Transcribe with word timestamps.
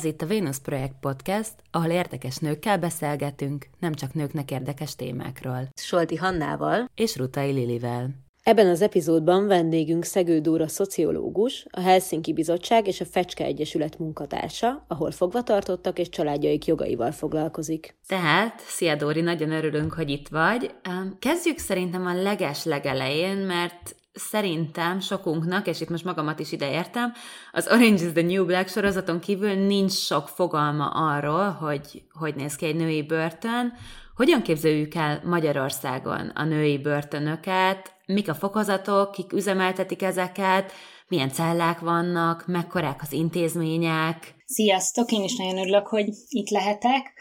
Ez 0.00 0.06
itt 0.06 0.22
a 0.22 0.26
Venus 0.26 0.58
Projekt 0.58 0.94
Podcast, 1.00 1.54
ahol 1.70 1.90
érdekes 1.90 2.36
nőkkel 2.36 2.78
beszélgetünk, 2.78 3.66
nem 3.78 3.94
csak 3.94 4.14
nőknek 4.14 4.50
érdekes 4.50 4.96
témákról. 4.96 5.68
Solti 5.74 6.16
Hannával 6.16 6.90
és 6.94 7.16
Rutai 7.16 7.52
Lilivel. 7.52 8.10
Ebben 8.42 8.66
az 8.66 8.82
epizódban 8.82 9.46
vendégünk 9.46 10.04
Szegő 10.04 10.38
Dóra 10.38 10.68
szociológus, 10.68 11.66
a 11.70 11.80
Helsinki 11.80 12.32
Bizottság 12.32 12.86
és 12.86 13.00
a 13.00 13.04
Fecske 13.04 13.44
Egyesület 13.44 13.98
munkatársa, 13.98 14.84
ahol 14.88 15.10
fogvatartottak 15.10 15.98
és 15.98 16.08
családjaik 16.08 16.66
jogaival 16.66 17.12
foglalkozik. 17.12 17.96
Tehát, 18.06 18.60
szia 18.60 18.96
Dóri, 18.96 19.20
nagyon 19.20 19.50
örülünk, 19.50 19.92
hogy 19.92 20.10
itt 20.10 20.28
vagy. 20.28 20.74
Kezdjük 21.18 21.58
szerintem 21.58 22.06
a 22.06 22.22
leges 22.22 22.64
legelején, 22.64 23.36
mert 23.36 23.94
szerintem 24.12 25.00
sokunknak, 25.00 25.66
és 25.66 25.80
itt 25.80 25.88
most 25.88 26.04
magamat 26.04 26.38
is 26.38 26.52
ideértem, 26.52 27.12
az 27.52 27.66
Orange 27.66 28.04
is 28.04 28.12
the 28.12 28.22
New 28.22 28.44
Black 28.44 28.68
sorozaton 28.68 29.20
kívül 29.20 29.54
nincs 29.54 29.92
sok 29.92 30.28
fogalma 30.28 30.86
arról, 30.86 31.50
hogy 31.50 32.02
hogy 32.12 32.34
néz 32.34 32.56
ki 32.56 32.66
egy 32.66 32.76
női 32.76 33.02
börtön, 33.02 33.72
hogyan 34.14 34.42
képzeljük 34.42 34.94
el 34.94 35.20
Magyarországon 35.24 36.28
a 36.28 36.44
női 36.44 36.78
börtönöket, 36.78 37.94
mik 38.06 38.28
a 38.28 38.34
fokozatok, 38.34 39.12
kik 39.12 39.32
üzemeltetik 39.32 40.02
ezeket, 40.02 40.72
milyen 41.08 41.30
cellák 41.30 41.78
vannak, 41.78 42.46
mekkorák 42.46 43.00
az 43.02 43.12
intézmények. 43.12 44.34
Sziasztok, 44.46 45.10
én 45.10 45.22
is 45.22 45.36
nagyon 45.36 45.58
örülök, 45.58 45.86
hogy 45.86 46.08
itt 46.28 46.48
lehetek. 46.48 47.12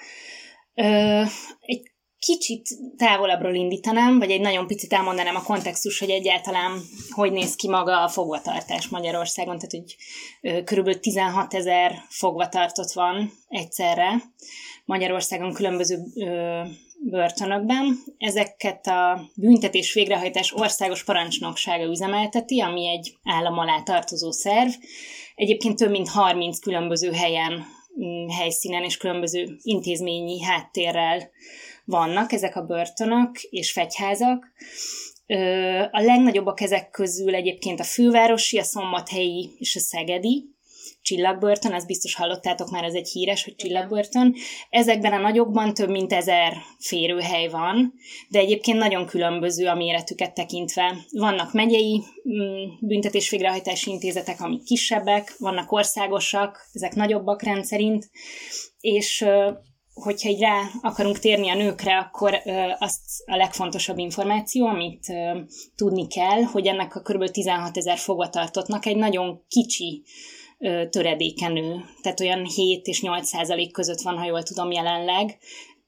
Ö, 0.73 1.21
egy 1.59 1.91
kicsit 2.19 2.67
távolabbról 2.97 3.53
indítanám, 3.53 4.19
vagy 4.19 4.31
egy 4.31 4.41
nagyon 4.41 4.67
picit 4.67 4.93
elmondanám 4.93 5.35
a 5.35 5.43
kontextus, 5.43 5.99
hogy 5.99 6.09
egyáltalán 6.09 6.81
hogy 7.09 7.31
néz 7.31 7.55
ki 7.55 7.69
maga 7.69 8.03
a 8.03 8.07
fogvatartás 8.07 8.87
Magyarországon, 8.87 9.57
tehát 9.59 9.71
hogy 9.71 9.95
körülbelül 10.63 10.99
16 10.99 11.53
ezer 11.53 12.05
fogvatartott 12.09 12.91
van 12.91 13.31
egyszerre 13.47 14.21
Magyarországon 14.85 15.53
különböző 15.53 15.97
börtönökben. 17.01 18.03
Ezeket 18.17 18.87
a 18.87 19.29
büntetés 19.35 19.93
végrehajtás 19.93 20.53
országos 20.53 21.03
parancsnoksága 21.03 21.83
üzemelteti, 21.83 22.61
ami 22.61 22.87
egy 22.87 23.17
állam 23.23 23.57
alá 23.57 23.81
tartozó 23.83 24.31
szerv. 24.31 24.69
Egyébként 25.35 25.77
több 25.77 25.89
mint 25.89 26.09
30 26.09 26.59
különböző 26.59 27.11
helyen, 27.11 27.65
helyszínen 28.37 28.83
és 28.83 28.97
különböző 28.97 29.57
intézményi 29.61 30.43
háttérrel 30.43 31.29
vannak 31.89 32.31
ezek 32.31 32.55
a 32.55 32.65
börtönök 32.65 33.41
és 33.41 33.71
fegyházak. 33.71 34.45
A 35.91 36.01
legnagyobbak 36.01 36.61
ezek 36.61 36.89
közül 36.89 37.35
egyébként 37.35 37.79
a 37.79 37.83
fővárosi, 37.83 38.57
a 38.57 38.63
szombathelyi 38.63 39.49
és 39.57 39.75
a 39.75 39.79
szegedi, 39.79 40.57
csillagbörtön, 41.01 41.73
ezt 41.73 41.87
biztos 41.87 42.15
hallottátok 42.15 42.69
már, 42.69 42.83
ez 42.83 42.93
egy 42.93 43.09
híres, 43.09 43.43
hogy 43.43 43.55
csillagbörtön. 43.55 44.35
Ezekben 44.69 45.13
a 45.13 45.17
nagyokban 45.17 45.73
több 45.73 45.89
mint 45.89 46.13
ezer 46.13 46.53
férőhely 46.79 47.47
van, 47.47 47.93
de 48.29 48.39
egyébként 48.39 48.77
nagyon 48.77 49.05
különböző 49.05 49.67
a 49.67 49.75
méretüket 49.75 50.33
tekintve. 50.33 50.97
Vannak 51.11 51.53
megyei 51.53 52.03
mm, 52.29 52.87
büntetés 52.87 53.29
végrehajtási 53.29 53.91
intézetek, 53.91 54.41
amik 54.41 54.63
kisebbek, 54.63 55.35
vannak 55.37 55.71
országosak, 55.71 56.69
ezek 56.73 56.95
nagyobbak 56.95 57.43
rendszerint, 57.43 58.09
és 58.79 59.25
hogyha 60.03 60.29
így 60.29 60.39
rá 60.39 60.61
akarunk 60.81 61.19
térni 61.19 61.49
a 61.49 61.55
nőkre, 61.55 61.97
akkor 61.97 62.41
azt 62.79 62.99
a 63.25 63.35
legfontosabb 63.35 63.97
információ, 63.97 64.67
amit 64.67 65.13
tudni 65.75 66.07
kell, 66.07 66.41
hogy 66.41 66.67
ennek 66.67 66.95
a 66.95 67.01
kb. 67.01 67.29
16 67.29 67.77
ezer 67.77 67.97
fogvatartottnak 67.97 68.85
egy 68.85 68.97
nagyon 68.97 69.43
kicsi 69.47 70.03
töredékenő, 70.89 71.85
tehát 72.01 72.19
olyan 72.19 72.45
7 72.45 72.87
és 72.87 73.01
8 73.01 73.27
százalék 73.27 73.71
között 73.71 74.01
van, 74.01 74.17
ha 74.17 74.25
jól 74.25 74.43
tudom 74.43 74.71
jelenleg, 74.71 75.37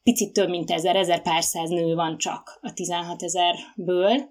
picit 0.04 0.34
több 0.34 0.50
mint 0.50 0.72
ezer, 0.72 0.96
ezer 0.96 1.22
pár 1.22 1.44
száz 1.44 1.70
nő 1.70 1.96
van 1.96 2.18
csak 2.18 2.60
a 2.62 2.74
16 2.74 3.24
ezerből. 3.24 4.30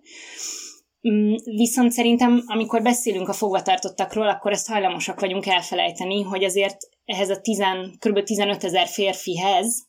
Mm, 1.09 1.35
viszont 1.45 1.93
szerintem, 1.93 2.43
amikor 2.47 2.83
beszélünk 2.83 3.29
a 3.29 3.33
fogvatartottakról, 3.33 4.29
akkor 4.29 4.53
ezt 4.53 4.69
hajlamosak 4.69 5.21
vagyunk 5.21 5.47
elfelejteni, 5.47 6.23
hogy 6.23 6.45
azért 6.45 6.77
ehhez 7.11 7.31
a 7.31 7.41
10, 7.41 7.63
kb. 7.99 8.23
15 8.23 8.65
ezer 8.65 8.87
férfihez 8.87 9.87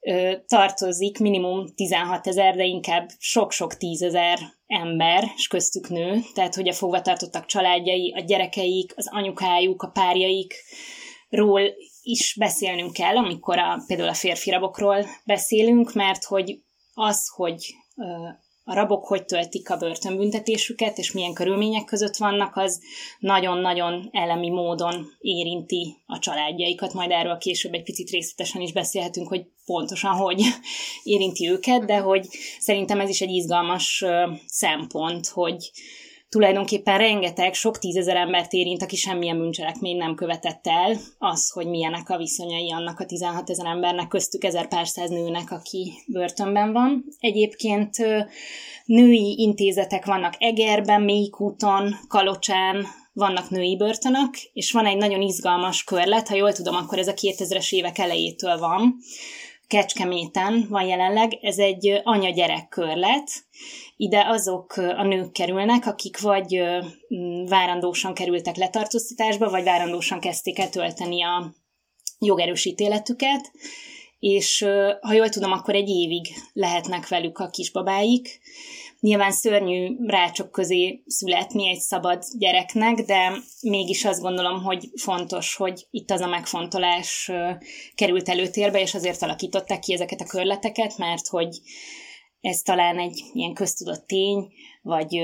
ö, 0.00 0.32
tartozik 0.46 1.18
minimum 1.18 1.66
16 1.74 2.26
ezer, 2.26 2.54
de 2.56 2.64
inkább 2.64 3.08
sok-sok 3.18 3.76
tízezer 3.76 4.38
ember, 4.66 5.24
és 5.36 5.46
köztük 5.46 5.88
nő, 5.88 6.20
tehát 6.34 6.54
hogy 6.54 6.68
a 6.68 6.72
fogvatartottak 6.72 7.46
családjai, 7.46 8.12
a 8.16 8.20
gyerekeik, 8.20 8.92
az 8.96 9.08
anyukájuk, 9.10 9.82
a 9.82 9.88
párjaikról 9.88 11.62
is 12.02 12.36
beszélnünk 12.38 12.92
kell, 12.92 13.16
amikor 13.16 13.58
a, 13.58 13.82
például 13.86 14.08
a 14.08 14.14
férfi 14.14 14.50
rabokról 14.50 15.06
beszélünk, 15.24 15.92
mert 15.92 16.24
hogy 16.24 16.58
az, 16.94 17.28
hogy 17.34 17.74
a 18.64 18.74
rabok 18.74 19.04
hogy 19.04 19.24
töltik 19.24 19.70
a 19.70 19.76
börtönbüntetésüket, 19.76 20.98
és 20.98 21.12
milyen 21.12 21.32
körülmények 21.32 21.84
között 21.84 22.16
vannak, 22.16 22.56
az 22.56 22.80
nagyon-nagyon 23.18 24.08
elemi 24.12 24.50
módon 24.50 25.06
érinti 25.20 25.96
a 26.06 26.18
családjaikat. 26.18 26.92
Majd 26.92 27.10
erről 27.10 27.38
később 27.38 27.72
egy 27.72 27.82
picit 27.82 28.10
részletesen 28.10 28.60
is 28.60 28.72
beszélhetünk, 28.72 29.28
hogy 29.28 29.46
pontosan 29.64 30.14
hogy 30.14 30.42
érinti 31.02 31.48
őket, 31.48 31.84
de 31.84 31.98
hogy 31.98 32.26
szerintem 32.58 33.00
ez 33.00 33.08
is 33.08 33.20
egy 33.20 33.30
izgalmas 33.30 34.04
szempont, 34.46 35.26
hogy 35.26 35.70
tulajdonképpen 36.32 36.98
rengeteg, 36.98 37.54
sok 37.54 37.78
tízezer 37.78 38.16
embert 38.16 38.52
érint, 38.52 38.82
aki 38.82 38.96
semmilyen 38.96 39.38
bűncselekmény 39.38 39.96
nem 39.96 40.14
követett 40.14 40.66
el, 40.66 40.96
az, 41.18 41.50
hogy 41.50 41.66
milyenek 41.66 42.10
a 42.10 42.16
viszonyai 42.16 42.72
annak 42.72 43.00
a 43.00 43.06
16 43.06 43.50
ezer 43.50 43.66
embernek, 43.66 44.08
köztük 44.08 44.44
ezer 44.44 44.68
pár 44.68 44.86
száz 44.86 45.10
nőnek, 45.10 45.50
aki 45.50 45.92
börtönben 46.06 46.72
van. 46.72 47.04
Egyébként 47.20 47.96
női 48.84 49.34
intézetek 49.38 50.04
vannak 50.04 50.34
Egerben, 50.38 51.02
Mélykúton, 51.02 51.94
Kalocsán, 52.08 52.86
vannak 53.12 53.50
női 53.50 53.76
börtönök, 53.76 54.34
és 54.52 54.72
van 54.72 54.86
egy 54.86 54.96
nagyon 54.96 55.20
izgalmas 55.20 55.84
körlet, 55.84 56.28
ha 56.28 56.34
jól 56.34 56.52
tudom, 56.52 56.74
akkor 56.74 56.98
ez 56.98 57.08
a 57.08 57.14
2000-es 57.14 57.72
évek 57.72 57.98
elejétől 57.98 58.58
van, 58.58 58.96
Kecskeméten 59.72 60.66
van 60.68 60.86
jelenleg, 60.86 61.38
ez 61.42 61.58
egy 61.58 62.00
anya-gyerek 62.02 62.68
körlet. 62.68 63.30
Ide 63.96 64.24
azok 64.26 64.76
a 64.76 65.02
nők 65.02 65.32
kerülnek, 65.32 65.86
akik 65.86 66.20
vagy 66.20 66.62
várandósan 67.48 68.14
kerültek 68.14 68.56
letartóztatásba, 68.56 69.50
vagy 69.50 69.64
várandósan 69.64 70.20
kezdték 70.20 70.58
el 70.58 70.68
tölteni 70.68 71.22
a 71.22 71.54
jogerős 72.18 72.64
ítéletüket, 72.64 73.50
és 74.18 74.66
ha 75.00 75.12
jól 75.12 75.28
tudom, 75.28 75.52
akkor 75.52 75.74
egy 75.74 75.88
évig 75.88 76.26
lehetnek 76.52 77.08
velük 77.08 77.38
a 77.38 77.50
kisbabáik. 77.50 78.40
Nyilván 79.02 79.32
szörnyű 79.32 79.96
rácsok 80.06 80.50
közé 80.50 81.02
születni 81.06 81.68
egy 81.68 81.78
szabad 81.78 82.24
gyereknek, 82.38 82.94
de 82.94 83.32
mégis 83.60 84.04
azt 84.04 84.20
gondolom, 84.20 84.62
hogy 84.62 84.88
fontos, 85.00 85.54
hogy 85.54 85.86
itt 85.90 86.10
az 86.10 86.20
a 86.20 86.26
megfontolás 86.26 87.30
került 87.94 88.28
előtérbe, 88.28 88.80
és 88.80 88.94
azért 88.94 89.22
alakították 89.22 89.80
ki 89.80 89.92
ezeket 89.92 90.20
a 90.20 90.26
körleteket, 90.26 90.98
mert 90.98 91.26
hogy 91.26 91.60
ez 92.40 92.60
talán 92.62 92.98
egy 92.98 93.22
ilyen 93.32 93.54
köztudott 93.54 94.06
tény, 94.06 94.52
vagy 94.82 95.20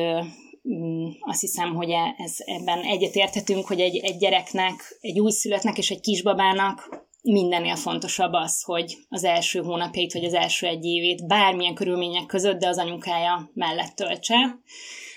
mm, 0.69 1.09
azt 1.21 1.41
hiszem, 1.41 1.75
hogy 1.75 1.91
e, 1.91 2.15
ez, 2.17 2.37
ebben 2.39 2.83
egyetérthetünk, 2.83 3.67
hogy 3.67 3.81
egy, 3.81 3.97
egy 3.97 4.17
gyereknek, 4.17 4.99
egy 5.01 5.21
újszülöttnek 5.21 5.79
és 5.79 5.91
egy 5.91 6.01
kisbabának 6.01 7.07
mindennél 7.23 7.77
fontosabb 7.77 8.33
az, 8.33 8.63
hogy 8.63 8.97
az 9.09 9.25
első 9.25 9.63
hónapjait, 9.63 10.13
vagy 10.13 10.25
az 10.25 10.35
első 10.35 10.67
egy 10.67 10.85
évét 10.85 11.27
bármilyen 11.27 11.75
körülmények 11.75 12.27
között, 12.27 12.59
de 12.59 12.69
az 12.69 12.79
anyukája 12.79 13.51
mellett 13.55 13.95
töltse. 13.95 14.59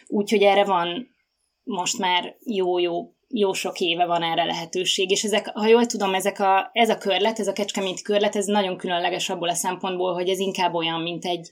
Úgyhogy 0.07 0.41
erre 0.41 0.65
van 0.65 1.15
most 1.63 1.97
már 1.97 2.35
jó-jó 2.45 3.13
jó 3.33 3.53
sok 3.53 3.79
éve 3.79 4.05
van 4.05 4.23
erre 4.23 4.43
lehetőség, 4.43 5.11
és 5.11 5.23
ezek, 5.23 5.47
ha 5.47 5.67
jól 5.67 5.85
tudom, 5.85 6.13
ezek 6.13 6.39
a, 6.39 6.69
ez 6.73 6.89
a 6.89 6.97
körlet, 6.97 7.39
ez 7.39 7.47
a 7.47 7.53
kecskeméti 7.53 8.01
körlet, 8.01 8.35
ez 8.35 8.45
nagyon 8.45 8.77
különleges 8.77 9.29
abból 9.29 9.49
a 9.49 9.53
szempontból, 9.53 10.13
hogy 10.13 10.29
ez 10.29 10.39
inkább 10.39 10.73
olyan, 10.73 11.01
mint 11.01 11.25
egy 11.25 11.49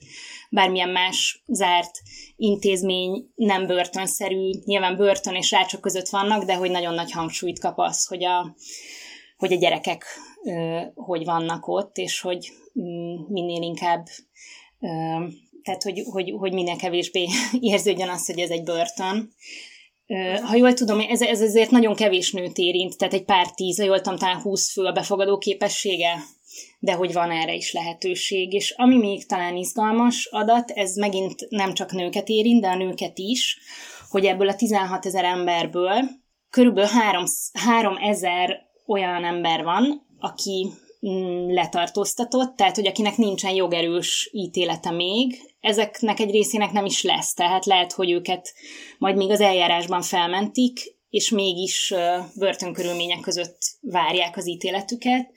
bármilyen 0.50 0.88
más 0.88 1.42
zárt 1.46 1.90
intézmény, 2.36 3.30
nem 3.34 3.66
börtönszerű, 3.66 4.50
nyilván 4.64 4.96
börtön 4.96 5.34
és 5.34 5.50
rácsok 5.50 5.80
között 5.80 6.08
vannak, 6.08 6.44
de 6.44 6.54
hogy 6.54 6.70
nagyon 6.70 6.94
nagy 6.94 7.12
hangsúlyt 7.12 7.60
kap 7.60 7.78
az, 7.78 8.06
hogy 8.06 8.24
a, 8.24 8.54
hogy 9.36 9.52
a 9.52 9.56
gyerekek 9.56 10.04
hogy 10.94 11.24
vannak 11.24 11.68
ott, 11.68 11.96
és 11.96 12.20
hogy 12.20 12.52
mm, 12.80 13.14
minél 13.28 13.62
inkább, 13.62 14.06
tehát 15.62 15.82
hogy, 15.82 16.02
hogy, 16.10 16.34
hogy 16.38 16.52
minél 16.52 16.76
kevésbé 16.76 17.28
érződjön 17.60 18.08
az, 18.08 18.26
hogy 18.26 18.38
ez 18.38 18.50
egy 18.50 18.62
börtön. 18.62 19.32
Ha 20.42 20.54
jól 20.54 20.72
tudom, 20.72 21.00
ez, 21.08 21.22
ez 21.22 21.40
azért 21.40 21.70
nagyon 21.70 21.94
kevés 21.94 22.32
nőt 22.32 22.58
érint, 22.58 22.98
tehát 22.98 23.14
egy 23.14 23.24
pár 23.24 23.50
tíz, 23.50 23.78
ha 23.78 23.84
jól 23.84 24.00
talán 24.00 24.40
húsz 24.40 24.72
fő 24.72 24.84
a 24.84 24.92
befogadó 24.92 25.38
képessége, 25.38 26.16
de 26.78 26.92
hogy 26.92 27.12
van 27.12 27.30
erre 27.30 27.54
is 27.54 27.72
lehetőség. 27.72 28.52
És 28.52 28.74
ami 28.76 28.96
még 28.96 29.26
talán 29.26 29.56
izgalmas 29.56 30.26
adat, 30.30 30.70
ez 30.70 30.96
megint 30.96 31.46
nem 31.48 31.74
csak 31.74 31.92
nőket 31.92 32.28
érint, 32.28 32.60
de 32.60 32.68
a 32.68 32.76
nőket 32.76 33.18
is, 33.18 33.58
hogy 34.08 34.24
ebből 34.24 34.48
a 34.48 34.56
16 34.56 35.06
ezer 35.06 35.24
emberből 35.24 36.02
körülbelül 36.50 36.90
3, 36.90 37.24
3 37.52 37.96
ezer 37.96 38.68
olyan 38.86 39.24
ember 39.24 39.62
van, 39.62 40.06
aki 40.20 40.70
mm, 41.06 41.48
letartóztatott, 41.52 42.56
tehát 42.56 42.76
hogy 42.76 42.86
akinek 42.86 43.16
nincsen 43.16 43.54
jogerős 43.54 44.30
ítélete 44.32 44.90
még, 44.90 45.40
ezeknek 45.60 46.20
egy 46.20 46.30
részének 46.30 46.72
nem 46.72 46.84
is 46.84 47.02
lesz, 47.02 47.34
tehát 47.34 47.64
lehet, 47.64 47.92
hogy 47.92 48.10
őket 48.10 48.52
majd 48.98 49.16
még 49.16 49.30
az 49.30 49.40
eljárásban 49.40 50.02
felmentik, 50.02 50.98
és 51.10 51.30
mégis 51.30 51.94
börtönkörülmények 52.34 53.20
között 53.20 53.58
várják 53.80 54.36
az 54.36 54.48
ítéletüket. 54.48 55.32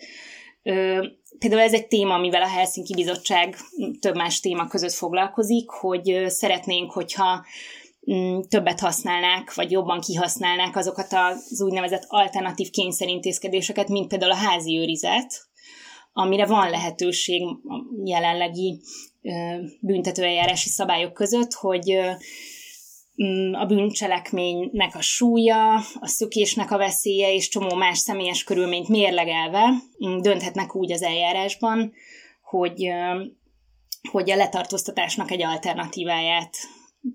Például 1.40 1.62
ez 1.62 1.74
egy 1.74 1.88
téma, 1.88 2.14
amivel 2.14 2.42
a 2.42 2.48
Helsinki 2.48 2.94
Bizottság 2.94 3.58
több 4.00 4.16
más 4.16 4.40
téma 4.40 4.68
között 4.68 4.94
foglalkozik, 4.94 5.70
hogy 5.70 6.24
szeretnénk, 6.28 6.92
hogyha 6.92 7.46
többet 8.48 8.80
használnák, 8.80 9.54
vagy 9.54 9.72
jobban 9.72 10.00
kihasználnák 10.00 10.76
azokat 10.76 11.08
az 11.14 11.62
úgynevezett 11.62 12.06
alternatív 12.08 12.70
kényszerintézkedéseket, 12.70 13.88
mint 13.88 14.08
például 14.08 14.32
a 14.32 14.36
házi 14.36 14.78
őrizet, 14.78 15.48
amire 16.14 16.46
van 16.46 16.70
lehetőség 16.70 17.42
a 17.44 17.84
jelenlegi 18.04 18.82
büntetőeljárási 19.80 20.70
szabályok 20.70 21.14
között, 21.14 21.54
hogy 21.54 22.00
Mm, 23.24 23.54
a 23.54 23.66
bűncselekménynek 23.66 24.96
a 24.96 25.02
súlya, 25.02 25.76
a 25.76 26.08
szökésnek 26.08 26.72
a 26.72 26.78
veszélye 26.78 27.34
és 27.34 27.48
csomó 27.48 27.76
más 27.76 27.98
személyes 27.98 28.44
körülményt 28.44 28.88
mérlegelve 28.88 29.70
mm, 30.06 30.18
dönthetnek 30.18 30.76
úgy 30.76 30.92
az 30.92 31.02
eljárásban, 31.02 31.94
hogy, 32.44 32.88
hogy 34.12 34.32
a 34.32 34.36
letartóztatásnak 34.36 35.32
egy 35.32 35.44
alternatíváját, 35.44 36.58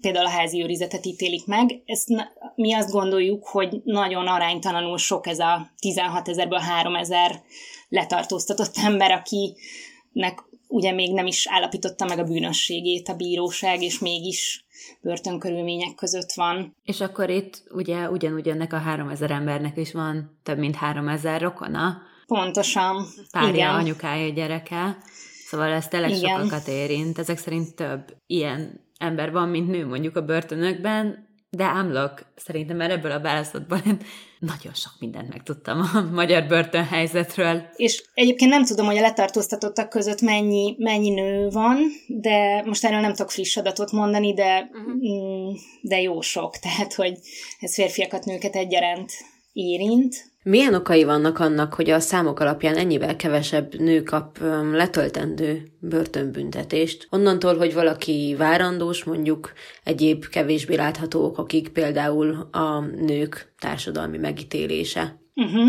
például 0.00 0.26
a 0.26 0.30
házi 0.30 0.62
őrizetet 0.62 1.06
ítélik 1.06 1.46
meg. 1.46 1.82
Ezt 1.84 2.08
mi 2.54 2.74
azt 2.74 2.90
gondoljuk, 2.90 3.46
hogy 3.46 3.80
nagyon 3.84 4.26
aránytalanul 4.26 4.98
sok 4.98 5.26
ez 5.26 5.38
a 5.38 5.70
16 5.78 6.28
ezerből 6.28 6.58
3 6.58 6.94
ezer 6.94 7.42
letartóztatott 7.88 8.76
ember, 8.86 9.10
akinek 9.10 10.44
ugye 10.68 10.92
még 10.92 11.12
nem 11.12 11.26
is 11.26 11.46
állapította 11.48 12.04
meg 12.04 12.18
a 12.18 12.24
bűnösségét 12.24 13.08
a 13.08 13.14
bíróság, 13.14 13.82
és 13.82 13.98
mégis 13.98 14.66
börtönkörülmények 15.00 15.94
között 15.94 16.32
van. 16.32 16.76
És 16.84 17.00
akkor 17.00 17.30
itt 17.30 17.62
ugye 17.70 18.10
ugyanúgy 18.10 18.48
ennek 18.48 18.72
a 18.72 18.78
3000 18.78 19.30
embernek 19.30 19.76
is 19.76 19.92
van 19.92 20.38
több 20.42 20.58
mint 20.58 20.76
3000 20.76 21.40
rokona. 21.40 21.98
Pontosan. 22.26 23.06
Párja, 23.30 23.54
Igen. 23.54 23.74
anyukája, 23.74 24.28
gyereke. 24.28 24.98
Szóval 25.46 25.72
ez 25.72 25.88
tényleg 25.88 26.10
Igen. 26.10 26.20
sokakat 26.20 26.68
érint. 26.68 27.18
Ezek 27.18 27.38
szerint 27.38 27.74
több 27.74 28.16
ilyen 28.26 28.87
ember 28.98 29.32
van, 29.32 29.48
mint 29.48 29.68
nő 29.68 29.86
mondjuk 29.86 30.16
a 30.16 30.24
börtönökben, 30.24 31.26
de 31.50 31.64
ámlok, 31.64 32.26
szerintem 32.36 32.76
már 32.76 32.90
ebből 32.90 33.10
a 33.10 33.20
választotból 33.20 33.78
én 33.86 33.98
nagyon 34.38 34.74
sok 34.74 34.92
mindent 34.98 35.28
megtudtam 35.28 35.80
a 35.80 36.00
magyar 36.12 36.46
börtönhelyzetről. 36.46 37.62
És 37.76 38.04
egyébként 38.14 38.50
nem 38.50 38.64
tudom, 38.64 38.86
hogy 38.86 38.96
a 38.96 39.00
letartóztatottak 39.00 39.88
között 39.88 40.20
mennyi, 40.20 40.74
mennyi 40.78 41.10
nő 41.10 41.48
van, 41.48 41.78
de 42.06 42.62
most 42.64 42.84
erről 42.84 43.00
nem 43.00 43.10
tudok 43.10 43.30
friss 43.30 43.56
adatot 43.56 43.92
mondani, 43.92 44.34
de, 44.34 44.70
uh-huh. 44.72 45.56
de 45.82 46.00
jó 46.00 46.20
sok, 46.20 46.56
tehát 46.56 46.94
hogy 46.94 47.18
ez 47.60 47.74
férfiakat, 47.74 48.24
nőket 48.24 48.54
egyaránt 48.54 49.12
érint. 49.52 50.14
Milyen 50.48 50.74
okai 50.74 51.04
vannak 51.04 51.38
annak, 51.38 51.74
hogy 51.74 51.90
a 51.90 52.00
számok 52.00 52.40
alapján 52.40 52.76
ennyivel 52.76 53.16
kevesebb 53.16 53.74
nő 53.74 54.02
kap 54.02 54.38
letöltendő 54.72 55.62
börtönbüntetést? 55.78 57.06
Onnantól, 57.10 57.56
hogy 57.56 57.74
valaki 57.74 58.34
várandós, 58.38 59.04
mondjuk 59.04 59.52
egyéb 59.84 60.26
kevésbé 60.26 60.74
látható 60.74 61.24
okokig, 61.24 61.68
például 61.68 62.48
a 62.52 62.80
nők 62.80 63.52
társadalmi 63.58 64.18
megítélése. 64.18 65.20
Uh-huh. 65.34 65.68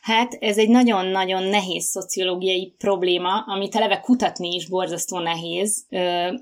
Hát 0.00 0.36
ez 0.40 0.58
egy 0.58 0.68
nagyon-nagyon 0.68 1.42
nehéz 1.42 1.84
szociológiai 1.84 2.74
probléma, 2.78 3.44
amit 3.46 3.74
eleve 3.74 4.00
kutatni 4.00 4.54
is 4.54 4.68
borzasztó 4.68 5.18
nehéz. 5.18 5.86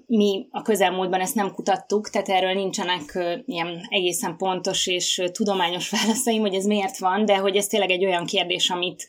Mi 0.06 0.46
a 0.50 0.62
közelmúltban 0.62 1.20
ezt 1.20 1.34
nem 1.34 1.52
kutattuk, 1.52 2.10
tehát 2.10 2.28
erről 2.28 2.52
nincsenek 2.52 3.18
ilyen 3.46 3.80
egészen 3.88 4.36
pontos 4.36 4.86
és 4.86 5.22
tudományos 5.32 5.90
válaszaim, 6.00 6.40
hogy 6.40 6.54
ez 6.54 6.64
miért 6.64 6.98
van, 6.98 7.24
de 7.24 7.36
hogy 7.36 7.56
ez 7.56 7.66
tényleg 7.66 7.90
egy 7.90 8.04
olyan 8.04 8.26
kérdés, 8.26 8.70
amit 8.70 9.06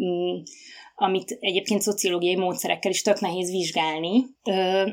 mm, 0.00 0.36
amit 0.94 1.36
egyébként 1.40 1.82
szociológiai 1.82 2.36
módszerekkel 2.36 2.90
is 2.90 3.02
tök 3.02 3.20
nehéz 3.20 3.50
vizsgálni, 3.50 4.24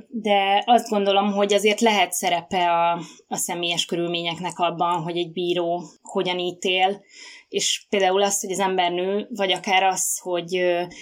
de 0.07 0.63
azt 0.65 0.89
gondolom, 0.89 1.31
hogy 1.31 1.53
azért 1.53 1.79
lehet 1.79 2.11
szerepe 2.11 2.71
a, 2.71 2.99
a 3.27 3.35
személyes 3.35 3.85
körülményeknek 3.85 4.59
abban, 4.59 5.01
hogy 5.01 5.17
egy 5.17 5.31
bíró 5.31 5.83
hogyan 6.01 6.39
ítél, 6.39 7.01
és 7.49 7.85
például 7.89 8.21
az, 8.21 8.39
hogy 8.39 8.51
az 8.51 8.59
ember 8.59 8.91
nő, 8.91 9.27
vagy 9.29 9.51
akár 9.51 9.83
az, 9.83 10.19
hogy 10.19 10.49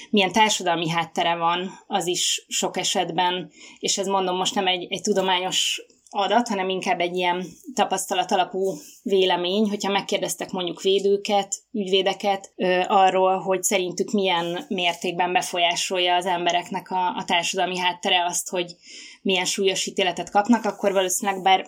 milyen 0.10 0.32
társadalmi 0.32 0.90
háttere 0.90 1.36
van, 1.36 1.72
az 1.88 2.08
is 2.08 2.46
sok 2.48 2.78
esetben, 2.78 3.52
és 3.80 3.98
ez 3.98 4.08
mondom 4.08 4.36
most 4.36 4.56
nem 4.56 4.68
egy, 4.68 4.88
egy 4.90 5.02
tudományos 5.02 5.82
adat, 6.09 6.48
hanem 6.48 6.69
inkább 6.69 7.00
egy 7.00 7.15
ilyen 7.15 7.45
tapasztalat 7.74 8.31
alapú 8.31 8.74
vélemény, 9.01 9.69
hogyha 9.69 9.92
megkérdeztek 9.92 10.51
mondjuk 10.51 10.81
védőket, 10.81 11.56
ügyvédeket 11.71 12.51
ö, 12.56 12.81
arról, 12.88 13.38
hogy 13.38 13.63
szerintük 13.63 14.12
milyen 14.12 14.65
mértékben 14.68 15.33
befolyásolja 15.33 16.15
az 16.15 16.25
embereknek 16.25 16.92
a, 16.92 17.15
a 17.15 17.24
társadalmi 17.25 17.77
háttere 17.77 18.25
azt, 18.25 18.50
hogy 18.50 18.75
milyen 19.21 19.45
súlyos 19.45 19.86
ítéletet 19.86 20.31
kapnak, 20.31 20.65
akkor 20.65 20.92
valószínűleg 20.92 21.42
bár 21.42 21.68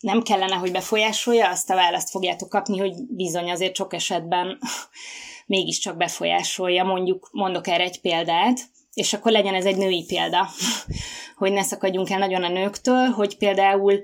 nem 0.00 0.22
kellene, 0.22 0.54
hogy 0.54 0.72
befolyásolja, 0.72 1.48
azt 1.48 1.70
a 1.70 1.74
választ 1.74 2.10
fogjátok 2.10 2.48
kapni, 2.48 2.78
hogy 2.78 2.94
bizony 3.08 3.50
azért 3.50 3.76
sok 3.76 3.94
esetben 3.94 4.58
mégiscsak 5.46 5.96
befolyásolja. 5.96 6.84
Mondjuk, 6.84 7.28
mondok 7.32 7.66
erre 7.66 7.84
egy 7.84 8.00
példát, 8.00 8.58
és 8.98 9.12
akkor 9.12 9.32
legyen 9.32 9.54
ez 9.54 9.64
egy 9.64 9.76
női 9.76 10.04
példa, 10.06 10.48
hogy 11.40 11.52
ne 11.52 11.62
szakadjunk 11.62 12.10
el 12.10 12.18
nagyon 12.18 12.42
a 12.42 12.48
nőktől, 12.48 13.06
hogy 13.06 13.36
például 13.36 14.02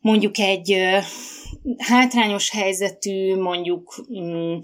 mondjuk 0.00 0.38
egy 0.38 0.76
hátrányos 1.76 2.50
helyzetű, 2.50 3.36
mondjuk 3.36 4.06
mm, 4.20 4.58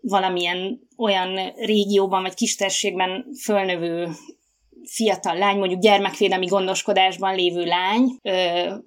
valamilyen 0.00 0.80
olyan 0.96 1.52
régióban 1.56 2.22
vagy 2.22 2.34
kistérségben 2.34 3.26
fölnövő 3.42 4.08
fiatal 4.84 5.36
lány, 5.36 5.58
mondjuk 5.58 5.80
gyermekvédelmi 5.80 6.46
gondoskodásban 6.46 7.34
lévő 7.34 7.64
lány, 7.64 8.16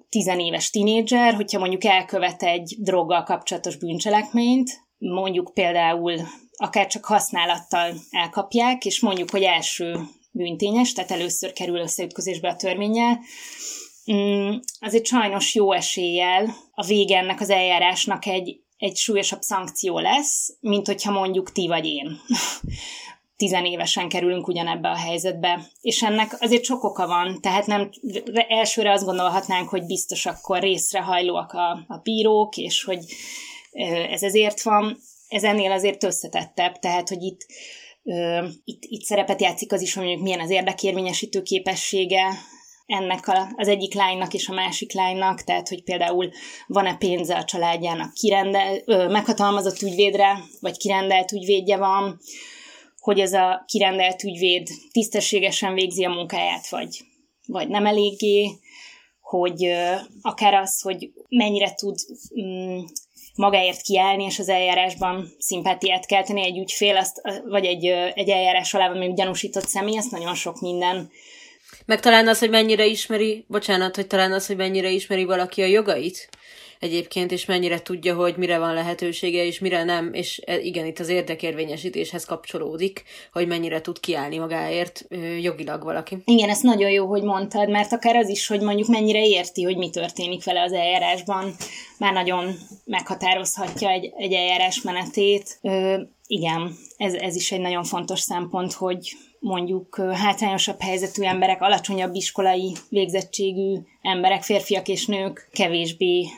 tizenéves 0.08 0.70
tinédzser, 0.70 1.34
hogyha 1.34 1.58
mondjuk 1.58 1.84
elkövet 1.84 2.42
egy 2.42 2.76
droggal 2.78 3.22
kapcsolatos 3.22 3.76
bűncselekményt, 3.76 4.70
mondjuk 4.98 5.50
például 5.54 6.14
akár 6.56 6.86
csak 6.86 7.04
használattal 7.04 7.94
elkapják, 8.10 8.84
és 8.84 9.00
mondjuk, 9.00 9.30
hogy 9.30 9.42
első 9.42 10.00
bűntényes, 10.30 10.92
tehát 10.92 11.10
először 11.10 11.52
kerül 11.52 11.78
összeütközésbe 11.78 12.48
a 12.48 12.56
törvényel, 12.56 13.20
mm, 14.12 14.54
azért 14.80 15.06
sajnos 15.06 15.54
jó 15.54 15.72
eséllyel 15.72 16.54
a 16.74 16.86
vége 16.86 17.18
ennek 17.18 17.40
az 17.40 17.50
eljárásnak 17.50 18.26
egy, 18.26 18.60
egy 18.76 18.96
súlyosabb 18.96 19.40
szankció 19.40 19.98
lesz, 19.98 20.56
mint 20.60 20.86
hogyha 20.86 21.12
mondjuk 21.12 21.52
ti 21.52 21.66
vagy 21.66 21.86
én. 21.86 22.18
Tizenévesen 23.36 24.08
kerülünk 24.08 24.48
ugyanebbe 24.48 24.88
a 24.88 24.96
helyzetbe. 24.96 25.70
És 25.80 26.02
ennek 26.02 26.36
azért 26.40 26.64
sok 26.64 26.84
oka 26.84 27.06
van, 27.06 27.40
tehát 27.40 27.66
nem 27.66 27.90
elsőre 28.48 28.92
azt 28.92 29.04
gondolhatnánk, 29.04 29.68
hogy 29.68 29.86
biztos 29.86 30.26
akkor 30.26 30.60
részrehajlóak 30.60 31.52
a, 31.52 31.70
a 31.88 32.00
bírók, 32.02 32.56
és 32.56 32.84
hogy 32.84 33.04
ez 34.10 34.22
ezért 34.22 34.62
van 34.62 34.98
ez 35.32 35.44
ennél 35.44 35.72
azért 35.72 36.04
összetettebb, 36.04 36.78
tehát 36.78 37.08
hogy 37.08 37.22
itt, 37.22 37.46
itt, 38.64 38.82
itt 38.84 39.02
szerepet 39.02 39.40
játszik 39.40 39.72
az 39.72 39.82
is, 39.82 39.94
hogy 39.94 40.04
mondjuk 40.04 40.24
milyen 40.24 40.40
az 40.40 40.50
érdekérvényesítő 40.50 41.42
képessége 41.42 42.24
ennek 42.86 43.28
a, 43.28 43.52
az 43.56 43.68
egyik 43.68 43.94
lánynak 43.94 44.34
és 44.34 44.48
a 44.48 44.54
másik 44.54 44.92
lánynak, 44.92 45.42
tehát 45.42 45.68
hogy 45.68 45.82
például 45.82 46.30
van-e 46.66 46.96
pénze 46.96 47.36
a 47.36 47.44
családjának 47.44 48.12
kirendel, 48.12 48.80
ö, 48.84 49.08
meghatalmazott 49.08 49.82
ügyvédre, 49.82 50.38
vagy 50.60 50.76
kirendelt 50.76 51.32
ügyvédje 51.32 51.76
van, 51.76 52.20
hogy 52.98 53.20
ez 53.20 53.32
a 53.32 53.64
kirendelt 53.66 54.22
ügyvéd 54.22 54.68
tisztességesen 54.90 55.74
végzi 55.74 56.04
a 56.04 56.10
munkáját, 56.10 56.68
vagy, 56.68 57.00
vagy 57.46 57.68
nem 57.68 57.86
eléggé, 57.86 58.50
hogy 59.20 59.64
ö, 59.64 59.94
akár 60.22 60.54
az, 60.54 60.80
hogy 60.80 61.12
mennyire 61.28 61.74
tud 61.74 61.96
mm, 62.40 62.78
magáért 63.34 63.80
kiállni, 63.80 64.24
és 64.24 64.38
az 64.38 64.48
eljárásban 64.48 65.34
szimpátiát 65.38 66.06
kelteni 66.06 66.42
egy 66.42 66.58
ügyfél, 66.58 66.96
azt, 66.96 67.20
vagy 67.44 67.64
egy, 67.64 67.84
egy 68.14 68.28
eljárás 68.28 68.74
alá 68.74 68.88
még 68.88 69.14
gyanúsított 69.14 69.66
személy, 69.66 69.96
ezt 69.96 70.10
nagyon 70.10 70.34
sok 70.34 70.60
minden. 70.60 71.10
Meg 71.86 72.00
talán 72.00 72.28
az, 72.28 72.38
hogy 72.38 72.50
mennyire 72.50 72.86
ismeri, 72.86 73.44
bocsánat, 73.48 73.96
hogy 73.96 74.06
talán 74.06 74.32
az, 74.32 74.46
hogy 74.46 74.56
mennyire 74.56 74.88
ismeri 74.88 75.24
valaki 75.24 75.62
a 75.62 75.66
jogait, 75.66 76.28
egyébként, 76.82 77.32
és 77.32 77.44
mennyire 77.44 77.82
tudja, 77.82 78.14
hogy 78.14 78.34
mire 78.36 78.58
van 78.58 78.74
lehetősége, 78.74 79.44
és 79.44 79.58
mire 79.58 79.84
nem, 79.84 80.12
és 80.12 80.42
e, 80.46 80.58
igen, 80.58 80.86
itt 80.86 80.98
az 80.98 81.08
érdekérvényesítéshez 81.08 82.24
kapcsolódik, 82.24 83.02
hogy 83.32 83.46
mennyire 83.46 83.80
tud 83.80 84.00
kiállni 84.00 84.38
magáért 84.38 85.06
jogilag 85.40 85.84
valaki. 85.84 86.16
Igen, 86.24 86.48
ezt 86.48 86.62
nagyon 86.62 86.90
jó, 86.90 87.06
hogy 87.06 87.22
mondtad, 87.22 87.68
mert 87.68 87.92
akár 87.92 88.16
az 88.16 88.28
is, 88.28 88.46
hogy 88.46 88.60
mondjuk 88.60 88.88
mennyire 88.88 89.26
érti, 89.26 89.62
hogy 89.62 89.76
mi 89.76 89.90
történik 89.90 90.44
vele 90.44 90.62
az 90.62 90.72
eljárásban, 90.72 91.54
már 91.98 92.12
nagyon 92.12 92.54
meghatározhatja 92.84 93.90
egy, 93.90 94.12
egy 94.16 94.32
eljárás 94.32 94.82
menetét 94.82 95.60
igen, 96.26 96.76
ez, 96.96 97.14
ez 97.14 97.36
is 97.36 97.52
egy 97.52 97.60
nagyon 97.60 97.84
fontos 97.84 98.20
szempont, 98.20 98.72
hogy 98.72 99.12
mondjuk 99.40 99.96
hátrányosabb 100.12 100.80
helyzetű 100.80 101.22
emberek, 101.22 101.62
alacsonyabb 101.62 102.14
iskolai 102.14 102.76
végzettségű 102.88 103.74
emberek, 104.02 104.42
férfiak 104.42 104.88
és 104.88 105.06
nők 105.06 105.48
kevésbé 105.52 106.28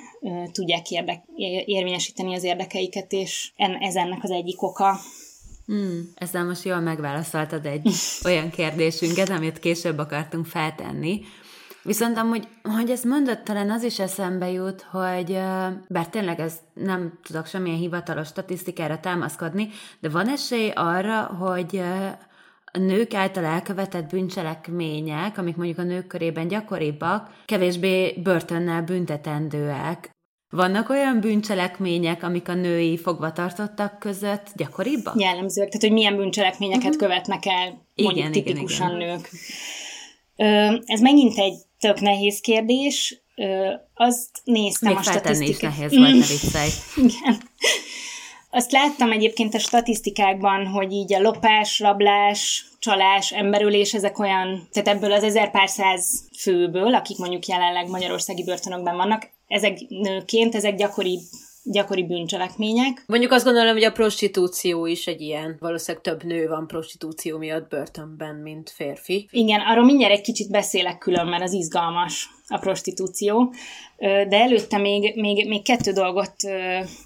tudják 0.52 0.90
érdek, 0.90 1.22
érvényesíteni 1.64 2.34
az 2.34 2.44
érdekeiket, 2.44 3.12
és 3.12 3.52
ez 3.80 3.94
ennek 3.94 4.22
az 4.22 4.30
egyik 4.30 4.62
oka. 4.62 4.96
Mm, 5.72 6.00
ezzel 6.14 6.44
most 6.44 6.64
jól 6.64 6.80
megválaszoltad 6.80 7.66
egy 7.66 7.88
olyan 8.24 8.50
kérdésünket, 8.50 9.28
amit 9.28 9.58
később 9.58 9.98
akartunk 9.98 10.46
feltenni. 10.46 11.20
Viszont 11.82 12.16
amúgy, 12.16 12.48
hogy 12.62 12.90
ezt 12.90 13.04
mondod, 13.04 13.42
talán 13.42 13.70
az 13.70 13.82
is 13.82 13.98
eszembe 13.98 14.50
jut, 14.50 14.82
hogy 14.82 15.32
bár 15.88 16.08
tényleg 16.10 16.40
ez 16.40 16.54
nem 16.74 17.18
tudok 17.22 17.46
semmilyen 17.46 17.78
hivatalos 17.78 18.28
statisztikára 18.28 19.00
támaszkodni, 19.00 19.68
de 20.00 20.08
van 20.08 20.28
esély 20.28 20.70
arra, 20.74 21.22
hogy 21.22 21.82
a 22.72 22.78
nők 22.78 23.14
által 23.14 23.44
elkövetett 23.44 24.10
bűncselekmények, 24.10 25.38
amik 25.38 25.56
mondjuk 25.56 25.78
a 25.78 25.82
nők 25.82 26.06
körében 26.06 26.48
gyakoribbak, 26.48 27.30
kevésbé 27.44 28.12
börtönnel 28.22 28.82
büntetendőek. 28.82 30.13
Vannak 30.54 30.88
olyan 30.88 31.20
bűncselekmények, 31.20 32.22
amik 32.22 32.48
a 32.48 32.54
női 32.54 32.98
fogvatartottak 32.98 33.98
között 33.98 34.52
gyakoribbak? 34.56 35.20
Jellemzőek, 35.20 35.68
tehát 35.68 35.82
hogy 35.82 35.92
milyen 35.92 36.16
bűncselekményeket 36.16 36.84
uh-huh. 36.84 36.96
követnek 36.96 37.46
el 37.46 37.86
mondjuk 37.94 38.16
igen, 38.16 38.32
tipikusan 38.32 38.86
igen, 38.86 39.00
igen. 39.00 39.16
nők. 39.16 39.30
Ö, 40.36 40.76
ez 40.84 41.00
megint 41.00 41.38
egy 41.38 41.54
tök 41.78 42.00
nehéz 42.00 42.40
kérdés. 42.40 43.22
Ö, 43.36 43.70
azt 43.94 44.40
néztem 44.44 44.88
Még 44.88 44.98
a 44.98 45.02
statisztikát. 45.02 45.72
is 45.72 45.78
nehéz 45.78 45.96
volt, 45.96 46.10
a 46.10 46.26
viccelj. 46.26 46.70
Igen. 47.08 47.40
Azt 48.50 48.72
láttam 48.72 49.12
egyébként 49.12 49.54
a 49.54 49.58
statisztikákban, 49.58 50.66
hogy 50.66 50.92
így 50.92 51.14
a 51.14 51.20
lopás, 51.20 51.78
rablás, 51.78 52.66
csalás, 52.78 53.32
emberülés, 53.32 53.94
ezek 53.94 54.18
olyan, 54.18 54.68
tehát 54.72 54.88
ebből 54.88 55.12
az 55.12 55.22
ezer 55.22 55.50
pár 55.50 55.68
száz 55.68 56.28
főből, 56.38 56.94
akik 56.94 57.18
mondjuk 57.18 57.46
jelenleg 57.46 57.88
magyarországi 57.88 58.44
börtönökben 58.44 58.96
vannak, 58.96 59.33
ezek 59.46 59.78
nőként, 59.88 60.54
ezek 60.54 60.76
gyakori 60.76 61.18
gyakori 61.64 62.06
bűncselekmények. 62.06 63.04
Mondjuk 63.06 63.32
azt 63.32 63.44
gondolom, 63.44 63.72
hogy 63.72 63.84
a 63.84 63.92
prostitúció 63.92 64.86
is 64.86 65.06
egy 65.06 65.20
ilyen. 65.20 65.56
Valószínűleg 65.60 66.02
több 66.02 66.24
nő 66.24 66.48
van 66.48 66.66
prostitúció 66.66 67.38
miatt 67.38 67.68
börtönben, 67.68 68.34
mint 68.34 68.70
férfi. 68.70 69.28
Igen, 69.30 69.60
arról 69.60 69.84
mindjárt 69.84 70.12
egy 70.12 70.20
kicsit 70.20 70.50
beszélek 70.50 70.98
külön, 70.98 71.26
mert 71.26 71.42
az 71.42 71.52
izgalmas 71.52 72.28
a 72.48 72.58
prostitúció. 72.58 73.52
De 73.98 74.40
előtte 74.40 74.78
még, 74.78 75.12
még, 75.16 75.48
még 75.48 75.62
kettő 75.62 75.92
dolgot 75.92 76.34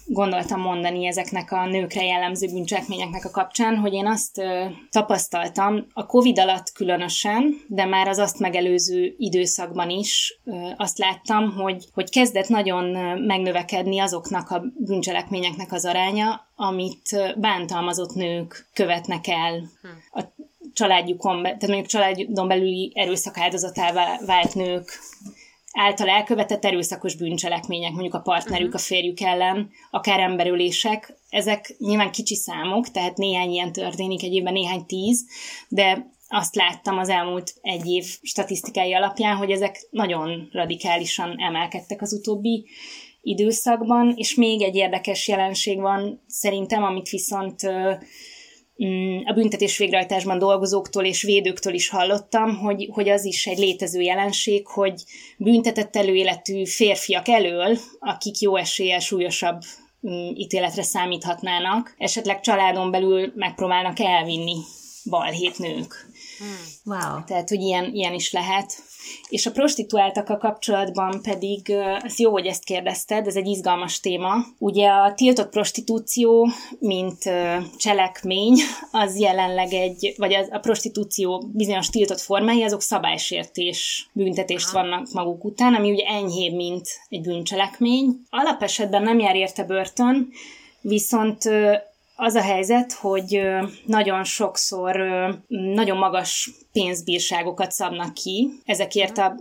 gondoltam 0.05 0.61
mondani 0.61 1.07
ezeknek 1.07 1.51
a 1.51 1.65
nőkre 1.65 2.03
jellemző 2.03 2.47
bűncselekményeknek 2.47 3.25
a 3.25 3.29
kapcsán, 3.29 3.75
hogy 3.75 3.93
én 3.93 4.07
azt 4.07 4.41
tapasztaltam 4.89 5.85
a 5.93 6.05
Covid 6.05 6.39
alatt 6.39 6.71
különösen, 6.71 7.55
de 7.67 7.85
már 7.85 8.07
az 8.07 8.17
azt 8.17 8.39
megelőző 8.39 9.15
időszakban 9.17 9.89
is 9.89 10.39
azt 10.77 10.97
láttam, 10.97 11.51
hogy, 11.51 11.85
hogy 11.93 12.09
kezdett 12.09 12.47
nagyon 12.47 12.85
megnövekedni 13.19 13.99
azoknak 13.99 14.49
a 14.49 14.63
bűncselekményeknek 14.77 15.71
az 15.71 15.85
aránya, 15.85 16.47
amit 16.55 17.35
bántalmazott 17.37 18.13
nők 18.13 18.69
követnek 18.73 19.27
el 19.27 19.57
hm. 19.57 20.19
a 20.19 20.38
családjukon, 20.79 21.41
tehát 21.41 21.67
mondjuk 21.67 21.87
családon 21.87 22.47
belüli 22.47 22.91
erőszak 22.95 23.37
áldozatává 23.37 24.19
vált 24.25 24.55
nők 24.55 24.99
által 25.71 26.09
elkövetett 26.09 26.65
erőszakos 26.65 27.15
bűncselekmények, 27.15 27.91
mondjuk 27.91 28.13
a 28.13 28.19
partnerük, 28.19 28.67
uh-huh. 28.67 28.81
a 28.81 28.83
férjük 28.83 29.19
ellen, 29.19 29.69
akár 29.91 30.19
emberülések, 30.19 31.13
ezek 31.29 31.75
nyilván 31.77 32.11
kicsi 32.11 32.35
számok, 32.35 32.91
tehát 32.91 33.17
néhány 33.17 33.51
ilyen 33.51 33.71
történik 33.71 34.23
egy 34.23 34.33
évben, 34.33 34.53
néhány 34.53 34.85
tíz, 34.85 35.25
de 35.67 36.11
azt 36.27 36.55
láttam 36.55 36.97
az 36.97 37.09
elmúlt 37.09 37.53
egy 37.61 37.85
év 37.85 38.05
statisztikái 38.21 38.93
alapján, 38.93 39.35
hogy 39.35 39.51
ezek 39.51 39.87
nagyon 39.89 40.49
radikálisan 40.51 41.35
emelkedtek 41.37 42.01
az 42.01 42.13
utóbbi 42.13 42.65
időszakban, 43.21 44.13
és 44.15 44.35
még 44.35 44.61
egy 44.61 44.75
érdekes 44.75 45.27
jelenség 45.27 45.79
van 45.79 46.23
szerintem, 46.27 46.83
amit 46.83 47.09
viszont 47.09 47.61
a 49.25 49.33
büntetés 49.33 49.77
végrehajtásban 49.77 50.37
dolgozóktól 50.37 51.05
és 51.05 51.21
védőktől 51.21 51.73
is 51.73 51.89
hallottam, 51.89 52.57
hogy, 52.57 52.89
hogy 52.91 53.09
az 53.09 53.25
is 53.25 53.47
egy 53.47 53.57
létező 53.57 54.01
jelenség, 54.01 54.67
hogy 54.67 55.03
büntetett 55.37 55.95
előéletű 55.95 56.65
férfiak 56.65 57.27
elől, 57.27 57.77
akik 57.99 58.39
jó 58.39 58.55
eséllyel 58.55 58.99
súlyosabb 58.99 59.61
mm, 60.07 60.29
ítéletre 60.35 60.83
számíthatnának, 60.83 61.95
esetleg 61.97 62.39
családon 62.39 62.91
belül 62.91 63.31
megpróbálnak 63.35 63.99
elvinni 63.99 64.55
balhét 65.09 65.57
nők. 65.57 66.09
Hmm. 66.37 66.93
Wow. 66.93 67.23
Tehát, 67.23 67.49
hogy 67.49 67.61
ilyen, 67.61 67.93
ilyen 67.93 68.13
is 68.13 68.31
lehet. 68.31 68.83
És 69.29 69.45
a 69.45 69.51
prostituáltakkal 69.51 70.37
kapcsolatban 70.37 71.21
pedig, 71.21 71.69
ez 72.03 72.19
jó, 72.19 72.31
hogy 72.31 72.45
ezt 72.45 72.63
kérdezted, 72.63 73.27
ez 73.27 73.35
egy 73.35 73.47
izgalmas 73.47 73.99
téma. 73.99 74.35
Ugye 74.57 74.87
a 74.87 75.13
tiltott 75.13 75.49
prostitúció, 75.49 76.49
mint 76.79 77.17
cselekmény, 77.77 78.55
az 78.91 79.19
jelenleg 79.19 79.73
egy, 79.73 80.13
vagy 80.17 80.33
az, 80.33 80.47
a 80.51 80.59
prostitúció 80.59 81.49
bizonyos 81.53 81.89
tiltott 81.89 82.19
formái, 82.19 82.63
azok 82.63 82.81
szabálysértés 82.81 84.09
büntetést 84.13 84.71
vannak 84.71 85.11
maguk 85.13 85.43
után, 85.43 85.73
ami 85.73 85.91
ugye 85.91 86.05
enyhébb, 86.05 86.53
mint 86.53 86.87
egy 87.09 87.21
bűncselekmény. 87.21 88.21
Alapesetben 88.29 89.03
nem 89.03 89.19
jár 89.19 89.35
érte 89.35 89.63
börtön, 89.63 90.29
viszont 90.81 91.43
az 92.21 92.35
a 92.35 92.41
helyzet, 92.41 92.93
hogy 92.93 93.41
nagyon 93.85 94.23
sokszor 94.23 94.95
nagyon 95.47 95.97
magas 95.97 96.51
pénzbírságokat 96.71 97.71
szabnak 97.71 98.13
ki 98.13 98.49
ezekért 98.65 99.17
a 99.17 99.35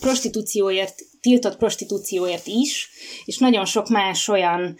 prostitúcióért, 0.00 0.94
tiltott 1.20 1.56
prostitúcióért 1.56 2.46
is, 2.46 2.90
és 3.24 3.38
nagyon 3.38 3.64
sok 3.64 3.88
más 3.88 4.28
olyan 4.28 4.76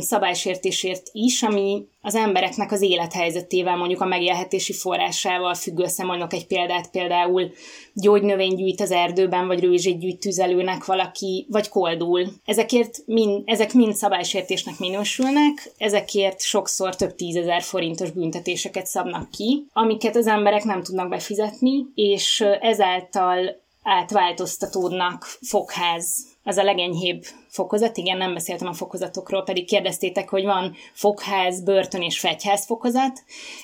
szabálysértésért 0.00 1.08
is, 1.12 1.42
ami 1.42 1.86
az 2.02 2.14
embereknek 2.14 2.72
az 2.72 2.82
élethelyzetével, 2.82 3.76
mondjuk 3.76 4.00
a 4.00 4.06
megélhetési 4.06 4.72
forrásával 4.72 5.54
függ 5.54 5.78
össze. 5.78 6.04
Mondok 6.04 6.32
egy 6.32 6.46
példát, 6.46 6.90
például 6.90 7.50
gyógynövény 7.92 8.54
gyűjt 8.54 8.80
az 8.80 8.90
erdőben, 8.90 9.46
vagy 9.46 9.60
rőzsét 9.60 9.98
gyűjt 9.98 10.20
tüzelőnek 10.20 10.84
valaki, 10.84 11.46
vagy 11.48 11.68
koldul. 11.68 12.26
Ezekért 12.44 13.02
mind, 13.06 13.42
ezek 13.44 13.72
mind 13.72 13.94
szabálysértésnek 13.94 14.78
minősülnek, 14.78 15.72
ezekért 15.78 16.40
sokszor 16.40 16.96
több 16.96 17.14
tízezer 17.14 17.62
forintos 17.62 18.10
büntetéseket 18.10 18.86
szabnak 18.86 19.30
ki, 19.30 19.66
amiket 19.72 20.16
az 20.16 20.26
emberek 20.26 20.64
nem 20.64 20.82
tudnak 20.82 21.08
befizetni, 21.08 21.86
és 21.94 22.44
ezáltal 22.60 23.62
átváltoztatódnak 23.82 25.24
fogház 25.40 26.33
az 26.44 26.56
a 26.56 26.62
legenyhébb 26.62 27.22
fokozat, 27.48 27.96
igen, 27.96 28.16
nem 28.16 28.34
beszéltem 28.34 28.68
a 28.68 28.72
fokozatokról, 28.72 29.42
pedig 29.42 29.66
kérdeztétek, 29.66 30.28
hogy 30.28 30.44
van 30.44 30.76
fogház, 30.92 31.62
börtön 31.62 32.02
és 32.02 32.18
fegyház 32.18 32.64
fokozat, 32.64 33.22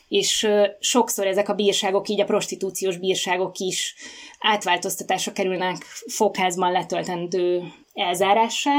és 0.09 0.49
sokszor 0.81 1.27
ezek 1.27 1.49
a 1.49 1.55
bírságok, 1.55 2.09
így 2.09 2.21
a 2.21 2.25
prostitúciós 2.25 2.97
bírságok 2.97 3.59
is 3.59 3.95
átváltoztatásra 4.39 5.33
kerülnek 5.33 5.83
fogházban 6.07 6.73
letöltendő 6.73 7.63
elzárássá, 7.95 8.73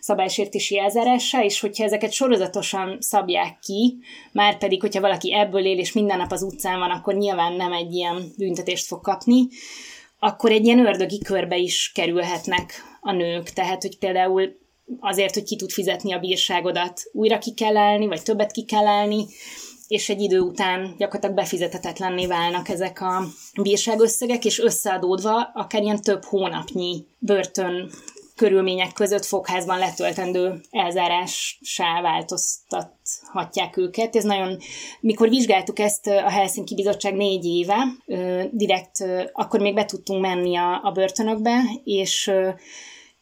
szabálysértési 0.00 0.78
elzárássá, 0.78 1.44
és 1.44 1.60
hogyha 1.60 1.84
ezeket 1.84 2.12
sorozatosan 2.12 2.96
szabják 3.00 3.58
ki, 3.58 3.98
már 4.32 4.58
pedig, 4.58 4.80
hogyha 4.80 5.00
valaki 5.00 5.34
ebből 5.34 5.64
él, 5.64 5.78
és 5.78 5.92
minden 5.92 6.18
nap 6.18 6.32
az 6.32 6.42
utcán 6.42 6.78
van, 6.78 6.90
akkor 6.90 7.14
nyilván 7.14 7.52
nem 7.52 7.72
egy 7.72 7.92
ilyen 7.92 8.32
büntetést 8.36 8.86
fog 8.86 9.00
kapni, 9.00 9.46
akkor 10.18 10.50
egy 10.50 10.64
ilyen 10.64 10.86
ördögi 10.86 11.18
körbe 11.18 11.56
is 11.56 11.92
kerülhetnek 11.94 12.93
a 13.04 13.12
nők. 13.12 13.50
Tehát, 13.50 13.82
hogy 13.82 13.98
például 13.98 14.56
azért, 15.00 15.34
hogy 15.34 15.44
ki 15.44 15.56
tud 15.56 15.70
fizetni 15.70 16.12
a 16.12 16.18
bírságodat, 16.18 17.00
újra 17.12 17.38
ki 17.38 17.54
kell 17.54 17.76
állni, 17.76 18.06
vagy 18.06 18.22
többet 18.22 18.52
ki 18.52 18.64
kell 18.64 18.86
állni, 18.86 19.26
és 19.88 20.08
egy 20.08 20.20
idő 20.20 20.40
után 20.40 20.94
gyakorlatilag 20.98 21.36
befizethetetlenné 21.36 22.26
válnak 22.26 22.68
ezek 22.68 23.00
a 23.00 23.24
bírságösszegek, 23.62 24.44
és 24.44 24.58
összeadódva 24.58 25.50
akár 25.54 25.82
ilyen 25.82 26.02
több 26.02 26.24
hónapnyi 26.24 27.06
börtön 27.18 27.90
körülmények 28.36 28.92
között 28.92 29.24
fogházban 29.24 29.78
letöltendő 29.78 30.60
elzárássá 30.70 32.00
változtathatják 32.02 33.76
őket. 33.76 34.16
Ez 34.16 34.24
nagyon, 34.24 34.58
mikor 35.00 35.28
vizsgáltuk 35.28 35.78
ezt 35.78 36.06
a 36.06 36.30
Helsinki 36.30 36.74
Bizottság 36.74 37.14
négy 37.14 37.44
éve, 37.44 37.76
direkt 38.50 39.04
akkor 39.32 39.60
még 39.60 39.74
be 39.74 39.84
tudtunk 39.84 40.20
menni 40.20 40.56
a, 40.56 40.80
a 40.82 40.90
börtönökbe, 40.90 41.60
és 41.84 42.30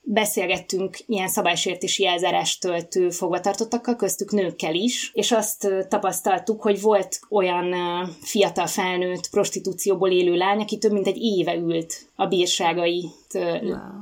beszélgettünk 0.04 0.99
ilyen 1.06 1.28
szabálysértési 1.28 2.06
elzárást 2.06 2.61
töltő 2.61 3.11
fogvatartottakkal, 3.11 3.97
köztük 3.97 4.30
nőkkel 4.30 4.75
is, 4.75 5.11
és 5.14 5.32
azt 5.32 5.68
tapasztaltuk, 5.88 6.62
hogy 6.62 6.80
volt 6.80 7.21
olyan 7.28 7.75
fiatal 8.21 8.66
felnőtt 8.66 9.30
prostitúcióból 9.30 10.11
élő 10.11 10.35
lány, 10.35 10.61
aki 10.61 10.78
több 10.78 10.92
mint 10.92 11.06
egy 11.06 11.18
éve 11.18 11.54
ült 11.54 11.94
a 12.16 12.26
bírságait 12.26 13.35
wow 13.35 14.00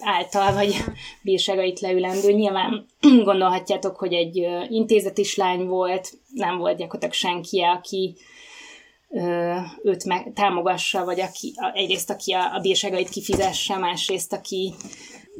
által, 0.00 0.54
vagy 0.54 0.76
bírságait 1.22 1.80
leülendő. 1.80 2.32
Nyilván 2.32 2.86
gondolhatjátok, 3.24 3.96
hogy 3.96 4.12
egy 4.12 4.46
intézetis 4.68 5.36
lány 5.36 5.66
volt, 5.66 6.12
nem 6.34 6.58
volt 6.58 6.76
gyakorlatilag 6.76 7.14
senki, 7.14 7.62
aki 7.62 8.14
őt 9.82 10.04
meg, 10.04 10.32
támogassa, 10.34 11.04
vagy 11.04 11.20
aki, 11.20 11.54
egyrészt 11.72 12.10
aki 12.10 12.32
a, 12.32 12.54
a 12.54 12.60
bírságait 12.60 13.08
kifizesse, 13.08 13.76
másrészt 13.76 14.32
aki 14.32 14.74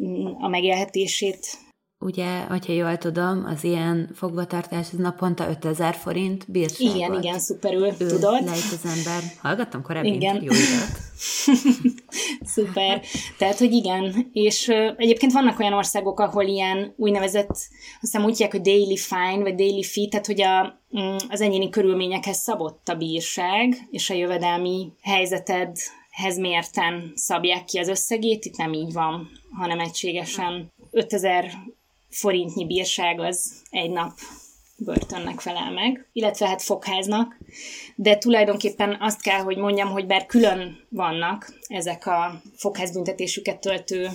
mm, 0.00 0.26
a 0.38 0.48
megélhetését 0.48 1.58
ugye, 2.00 2.40
hogyha 2.40 2.72
jól 2.72 2.98
tudom, 2.98 3.44
az 3.44 3.64
ilyen 3.64 4.10
fogvatartás 4.14 4.86
az 4.92 4.98
naponta 4.98 5.48
5000 5.48 5.94
forint 5.94 6.44
bírságot. 6.50 6.94
Igen, 6.94 7.14
igen, 7.14 7.38
szuperül, 7.38 7.86
ő 7.98 8.06
tudod. 8.06 8.44
Lejt 8.44 8.72
az 8.72 8.84
ember. 8.84 9.22
Hallgattam 9.40 9.82
korábbi 9.82 10.12
igen. 10.14 10.34
interjúidat. 10.34 10.98
Szuper. 12.54 13.02
Tehát, 13.38 13.58
hogy 13.58 13.72
igen. 13.72 14.30
És 14.32 14.68
uh, 14.68 14.94
egyébként 14.96 15.32
vannak 15.32 15.58
olyan 15.58 15.72
országok, 15.72 16.20
ahol 16.20 16.44
ilyen 16.44 16.94
úgynevezett, 16.96 17.50
azt 17.50 17.68
hiszem 18.00 18.24
úgy 18.24 18.30
hívják, 18.30 18.50
hogy 18.50 18.60
daily 18.60 18.96
fine, 18.96 19.42
vagy 19.42 19.54
daily 19.54 19.82
fee, 19.82 20.08
tehát, 20.08 20.26
hogy 20.26 20.42
a, 20.42 20.80
mm, 20.98 21.16
az 21.28 21.40
enyéni 21.40 21.68
körülményekhez 21.68 22.36
szabott 22.36 22.88
a 22.88 22.94
bírság, 22.94 23.88
és 23.90 24.10
a 24.10 24.14
jövedelmi 24.14 24.92
helyzetedhez 25.02 26.38
mérten 26.38 27.12
szabják 27.14 27.64
ki 27.64 27.78
az 27.78 27.88
összegét, 27.88 28.44
itt 28.44 28.56
nem 28.56 28.72
így 28.72 28.92
van, 28.92 29.28
hanem 29.58 29.78
egységesen 29.78 30.72
5000 30.90 31.50
forintnyi 32.10 32.66
bírság 32.66 33.20
az 33.20 33.52
egy 33.70 33.90
nap 33.90 34.12
börtönnek 34.84 35.40
felel 35.40 35.70
meg, 35.70 36.08
illetve 36.12 36.46
hát 36.46 36.62
fogháznak, 36.62 37.36
de 37.94 38.18
tulajdonképpen 38.18 38.96
azt 39.00 39.22
kell, 39.22 39.40
hogy 39.40 39.56
mondjam, 39.56 39.88
hogy 39.88 40.06
bár 40.06 40.26
külön 40.26 40.86
vannak 40.88 41.52
ezek 41.68 42.06
a 42.06 42.42
fogházbüntetésüket 42.56 43.60
töltő 43.60 44.08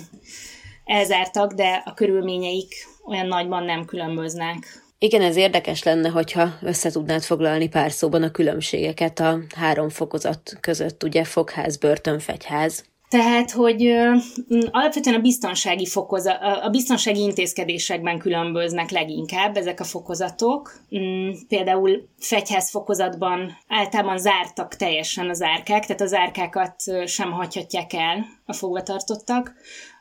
elzártak, 0.84 1.52
de 1.52 1.82
a 1.84 1.94
körülményeik 1.94 2.74
olyan 3.04 3.26
nagyban 3.26 3.64
nem 3.64 3.84
különböznek. 3.84 4.84
Igen, 4.98 5.22
ez 5.22 5.36
érdekes 5.36 5.82
lenne, 5.82 6.08
hogyha 6.08 6.48
összetudnád 6.62 7.22
foglalni 7.22 7.68
pár 7.68 7.92
szóban 7.92 8.22
a 8.22 8.30
különbségeket 8.30 9.20
a 9.20 9.38
három 9.56 9.88
fokozat 9.88 10.56
között, 10.60 11.02
ugye 11.02 11.24
fogház, 11.24 11.76
börtön, 11.76 12.18
fegyház. 12.18 12.84
Tehát, 13.08 13.50
hogy 13.50 13.86
alapvetően 14.70 15.16
a 15.16 15.20
biztonsági 15.20 15.86
fokoza, 15.86 16.34
a 16.38 16.70
biztonsági 16.70 17.20
intézkedésekben 17.20 18.18
különböznek 18.18 18.90
leginkább 18.90 19.56
ezek 19.56 19.80
a 19.80 19.84
fokozatok. 19.84 20.80
Mm, 20.98 21.30
például 21.48 22.08
fegyház 22.18 22.70
fokozatban 22.70 23.58
általában 23.68 24.18
zártak 24.18 24.76
teljesen 24.76 25.28
az 25.28 25.42
árkák, 25.42 25.86
tehát 25.86 26.00
az 26.00 26.14
árkákat 26.14 26.82
sem 27.04 27.32
hagyhatják 27.32 27.92
el 27.92 28.26
a 28.46 28.52
fogvatartottak. 28.52 29.54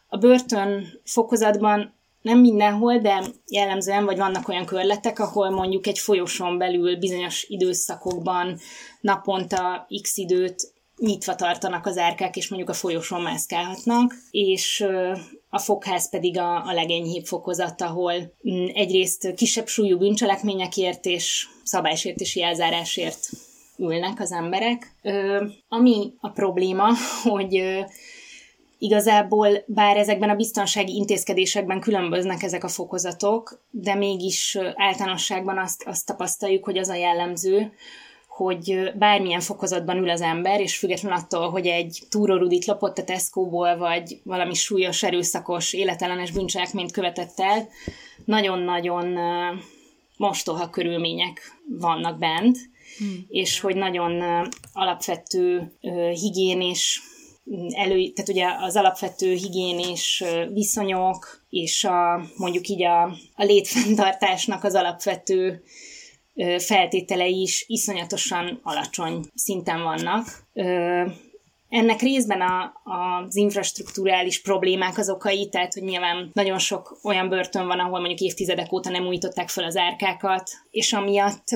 A 0.07 0.17
börtön 0.17 0.85
fokozatban 1.03 1.93
nem 2.21 2.39
mindenhol, 2.39 2.97
de 2.97 3.23
jellemzően, 3.47 4.05
vagy 4.05 4.17
vannak 4.17 4.47
olyan 4.47 4.65
körletek, 4.65 5.19
ahol 5.19 5.49
mondjuk 5.49 5.87
egy 5.87 5.99
folyosón 5.99 6.57
belül 6.57 6.97
bizonyos 6.97 7.45
időszakokban 7.49 8.57
naponta 9.01 9.87
x 10.01 10.17
időt 10.17 10.73
nyitva 10.97 11.35
tartanak 11.35 11.85
az 11.85 11.97
árkák, 11.97 12.35
és 12.35 12.47
mondjuk 12.49 12.69
a 12.69 12.73
folyosón 12.73 13.21
mászkálhatnak, 13.21 14.13
és 14.31 14.85
a 15.49 15.59
fogház 15.59 16.09
pedig 16.09 16.37
a, 16.37 16.65
a 16.67 16.73
legenyhébb 16.73 17.25
fokozat, 17.25 17.81
ahol 17.81 18.13
egyrészt 18.73 19.33
kisebb 19.33 19.67
súlyú 19.67 19.97
bűncselekményekért 19.97 21.05
és 21.05 21.47
szabálysértési 21.63 22.43
elzárásért 22.43 23.29
ülnek 23.77 24.19
az 24.19 24.31
emberek. 24.31 24.95
Ami 25.67 26.13
a 26.19 26.29
probléma, 26.29 26.87
hogy 27.23 27.85
igazából 28.77 29.63
bár 29.67 29.97
ezekben 29.97 30.29
a 30.29 30.35
biztonsági 30.35 30.95
intézkedésekben 30.95 31.79
különböznek 31.79 32.43
ezek 32.43 32.63
a 32.63 32.67
fokozatok, 32.67 33.65
de 33.69 33.95
mégis 33.95 34.57
általánosságban 34.75 35.57
azt, 35.57 35.83
azt 35.85 36.05
tapasztaljuk, 36.05 36.65
hogy 36.65 36.77
az 36.77 36.89
a 36.89 36.95
jellemző, 36.95 37.71
hogy 38.35 38.91
bármilyen 38.95 39.39
fokozatban 39.39 39.97
ül 39.97 40.09
az 40.09 40.21
ember, 40.21 40.61
és 40.61 40.77
független 40.77 41.11
attól, 41.11 41.49
hogy 41.49 41.67
egy 41.67 42.03
túrorudit 42.09 42.65
lopott 42.65 42.97
a 42.97 43.03
Tesco-ból, 43.03 43.77
vagy 43.77 44.19
valami 44.23 44.53
súlyos, 44.53 45.03
erőszakos, 45.03 45.73
életellenes 45.73 46.31
bűncselekményt 46.31 46.91
követett 46.91 47.39
el, 47.39 47.67
nagyon-nagyon 48.25 49.17
mostoha 50.17 50.69
körülmények 50.69 51.41
vannak 51.79 52.19
bent, 52.19 52.57
hmm. 52.97 53.25
és 53.27 53.59
hogy 53.59 53.75
nagyon 53.75 54.23
alapvető 54.73 55.73
higiénés 56.11 57.01
elő, 57.69 58.07
tehát 58.07 58.29
ugye 58.29 58.47
az 58.61 58.75
alapvető 58.75 59.33
higiénés 59.33 60.23
viszonyok, 60.53 61.45
és 61.49 61.83
a, 61.83 62.25
mondjuk 62.37 62.67
így 62.67 62.83
a, 62.83 63.03
a 63.35 63.43
létfenntartásnak 63.43 64.63
az 64.63 64.75
alapvető 64.75 65.63
feltételei 66.57 67.41
is 67.41 67.65
iszonyatosan 67.67 68.59
alacsony 68.63 69.25
szinten 69.35 69.83
vannak. 69.83 70.27
Ennek 71.69 72.01
részben 72.01 72.41
a, 72.41 72.73
az 72.83 73.35
infrastruktúrális 73.35 74.41
problémák 74.41 74.97
az 74.97 75.09
okai, 75.09 75.49
tehát 75.49 75.73
hogy 75.73 75.83
nyilván 75.83 76.29
nagyon 76.33 76.59
sok 76.59 76.99
olyan 77.03 77.29
börtön 77.29 77.67
van, 77.67 77.79
ahol 77.79 77.99
mondjuk 77.99 78.19
évtizedek 78.19 78.73
óta 78.73 78.89
nem 78.89 79.05
újították 79.05 79.49
fel 79.49 79.63
az 79.63 79.75
árkákat, 79.75 80.49
és 80.69 80.93
amiatt 80.93 81.47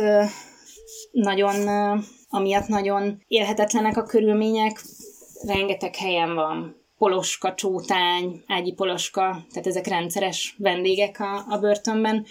nagyon, 1.11 1.67
amiatt 2.29 2.67
nagyon 2.67 3.23
élhetetlenek 3.27 3.97
a 3.97 4.03
körülmények, 4.03 4.81
rengeteg 5.41 5.95
helyen 5.95 6.35
van 6.35 6.75
poloska, 6.97 7.53
csótány, 7.53 8.43
ágyi 8.47 8.73
poloska, 8.73 9.45
tehát 9.49 9.67
ezek 9.67 9.87
rendszeres 9.87 10.55
vendégek 10.57 11.19
a, 11.19 11.45
a 11.49 11.57
börtönben, 11.59 12.25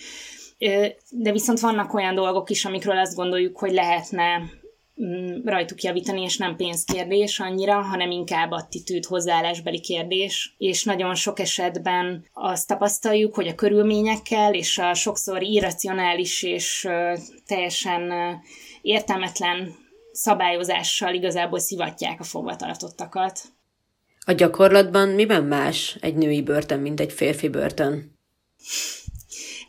de 1.11 1.33
viszont 1.33 1.61
vannak 1.61 1.95
olyan 1.95 2.15
dolgok 2.15 2.51
is, 2.51 2.65
amikről 2.65 2.99
azt 2.99 3.15
gondoljuk, 3.15 3.59
hogy 3.59 3.73
lehetne 3.73 4.39
mm, 5.03 5.45
rajtuk 5.45 5.83
javítani, 5.83 6.23
és 6.23 6.37
nem 6.37 6.57
pénzkérdés 6.57 7.41
annyira, 7.41 7.81
hanem 7.81 8.11
inkább 8.11 8.51
attitűd, 8.51 9.05
hozzáállásbeli 9.05 9.81
kérdés, 9.81 10.55
és 10.59 10.85
nagyon 10.85 11.15
sok 11.15 11.39
esetben 11.39 12.25
azt 12.33 12.67
tapasztaljuk, 12.67 13.35
hogy 13.35 13.47
a 13.47 13.55
körülményekkel 13.55 14.55
és 14.55 14.79
a 14.79 14.95
sokszor 14.95 15.43
irracionális 15.43 16.43
és 16.43 16.89
teljesen 17.47 18.13
értelmetlen 18.83 19.75
szabályozással 20.13 21.15
igazából 21.15 21.59
szivatják 21.59 22.21
a 22.21 22.25
fogvatartottakat. 22.25 23.41
A 24.27 24.33
gyakorlatban 24.33 25.09
miben 25.09 25.45
más 25.45 25.97
egy 26.01 26.15
női 26.15 26.43
börtön, 26.43 26.81
mint 26.81 27.01
egy 27.01 27.13
férfi 27.13 27.49
börtön? 27.49 28.19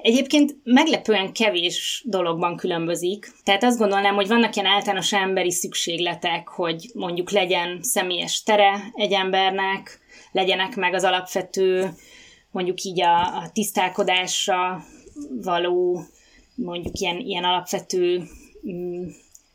Egyébként 0.10 0.56
meglepően 0.64 1.34
kevés 1.34 2.04
dologban 2.06 2.56
különbözik. 2.56 3.32
Tehát 3.44 3.64
azt 3.64 3.78
gondolnám, 3.78 4.16
hogy 4.16 4.28
vannak 4.28 4.56
ilyen 4.56 4.68
általános 4.68 5.14
emberi 5.14 5.52
szükségletek, 5.52 6.48
hogy 6.48 6.90
mondjuk 6.94 7.32
legyen 7.32 7.80
személyes 7.82 8.44
tere 8.44 8.92
egy 8.94 9.14
embernek, 9.14 10.00
legyenek 10.32 10.76
meg 10.76 10.94
az 10.94 11.04
alapvető, 11.04 11.90
mondjuk 12.52 12.84
így 12.84 13.02
a, 13.02 13.20
a 13.20 13.50
tisztálkodásra 13.54 14.84
való, 15.42 16.02
mondjuk 16.56 17.00
ilyen, 17.00 17.20
ilyen 17.20 17.44
alapvető 17.44 18.24
mm, 18.70 19.08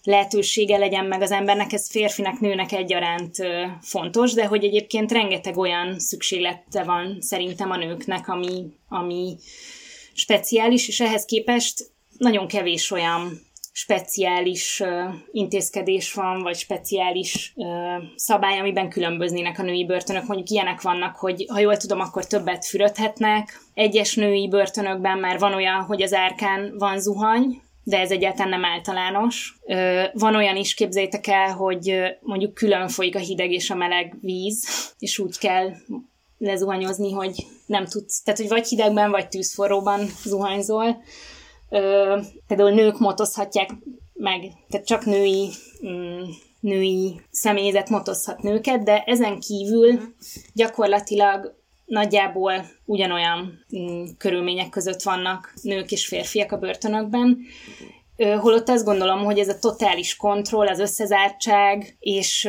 lehetősége 0.03 0.77
legyen 0.77 1.05
meg 1.05 1.23
az 1.23 1.31
embernek, 1.31 1.73
ez 1.73 1.91
férfinek, 1.91 2.41
nőnek 2.41 2.73
egyaránt 2.73 3.37
fontos, 3.81 4.33
de 4.33 4.47
hogy 4.47 4.65
egyébként 4.65 5.13
rengeteg 5.13 5.59
olyan 5.59 5.99
szükséglete 5.99 6.83
van 6.85 7.17
szerintem 7.21 7.71
a 7.71 7.77
nőknek, 7.77 8.29
ami, 8.29 8.65
ami 8.89 9.37
speciális, 10.15 10.89
és 10.89 11.01
ehhez 11.01 11.25
képest 11.25 11.93
nagyon 12.19 12.47
kevés 12.47 12.91
olyan 12.91 13.41
speciális 13.73 14.83
intézkedés 15.33 16.13
van, 16.13 16.43
vagy 16.43 16.57
speciális 16.57 17.55
szabály, 18.17 18.59
amiben 18.59 18.89
különböznének 18.89 19.59
a 19.59 19.63
női 19.63 19.87
börtönök. 19.87 20.27
Mondjuk 20.27 20.49
ilyenek 20.51 20.81
vannak, 20.83 21.17
hogy 21.17 21.47
ha 21.49 21.59
jól 21.59 21.77
tudom, 21.77 22.01
akkor 22.01 22.27
többet 22.27 22.67
fürödhetnek. 22.67 23.61
Egyes 23.75 24.15
női 24.15 24.49
börtönökben 24.49 25.19
már 25.19 25.39
van 25.39 25.55
olyan, 25.55 25.83
hogy 25.83 26.03
az 26.03 26.13
árkán 26.13 26.75
van 26.79 27.01
zuhany, 27.01 27.63
de 27.85 27.99
ez 27.99 28.11
egyáltalán 28.11 28.49
nem 28.49 28.65
általános. 28.65 29.57
Van 30.13 30.37
olyan 30.37 30.57
is, 30.57 30.75
képzeljétek 30.75 31.27
el, 31.27 31.53
hogy 31.53 31.95
mondjuk 32.21 32.55
külön 32.55 32.89
folyik 32.89 33.15
a 33.15 33.19
hideg 33.19 33.53
és 33.53 33.71
a 33.71 33.75
meleg 33.75 34.17
víz, 34.21 34.69
és 34.99 35.19
úgy 35.19 35.39
kell 35.39 35.71
lezuhanyozni, 36.39 37.13
hogy 37.13 37.47
nem 37.67 37.85
tudsz, 37.85 38.23
tehát 38.23 38.41
hogy 38.41 38.49
vagy 38.49 38.67
hidegben, 38.67 39.11
vagy 39.11 39.29
tűzforróban 39.29 40.07
zuhanyzol. 40.25 41.03
Ö, 41.71 42.19
például 42.47 42.71
nők 42.71 42.99
motozhatják 42.99 43.71
meg, 44.13 44.41
tehát 44.69 44.87
csak 44.87 45.05
női, 45.05 45.51
mm, 45.87 46.23
női 46.61 47.21
személyzet 47.31 47.89
motozhat 47.89 48.43
nőket, 48.43 48.83
de 48.83 49.03
ezen 49.07 49.41
kívül 49.41 50.01
gyakorlatilag 50.53 51.55
nagyjából 51.85 52.67
ugyanolyan 52.85 53.65
mm, 53.79 54.05
körülmények 54.19 54.69
között 54.69 55.03
vannak 55.03 55.55
nők 55.63 55.91
és 55.91 56.07
férfiak 56.07 56.53
a 56.53 56.59
börtönökben, 56.59 57.39
holott 58.17 58.69
azt 58.69 58.85
gondolom, 58.85 59.25
hogy 59.25 59.39
ez 59.39 59.49
a 59.49 59.59
totális 59.59 60.17
kontroll, 60.17 60.67
az 60.67 60.79
összezártság, 60.79 61.97
és 62.01 62.49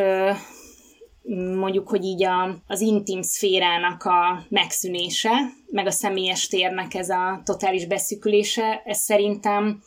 mondjuk, 1.34 1.90
hogy 1.90 2.04
így 2.04 2.24
a, 2.24 2.58
az 2.68 2.82
intim 2.82 3.22
szférának 3.22 4.04
a 4.04 4.46
megszűnése, 4.50 5.32
meg 5.72 5.86
a 5.86 5.92
személyes 5.92 6.48
térnek 6.48 6.94
ez 6.94 7.10
a 7.10 7.42
totális 7.46 7.86
beszűkülése, 7.86 8.82
ez 8.86 8.98
szerintem 8.98 9.84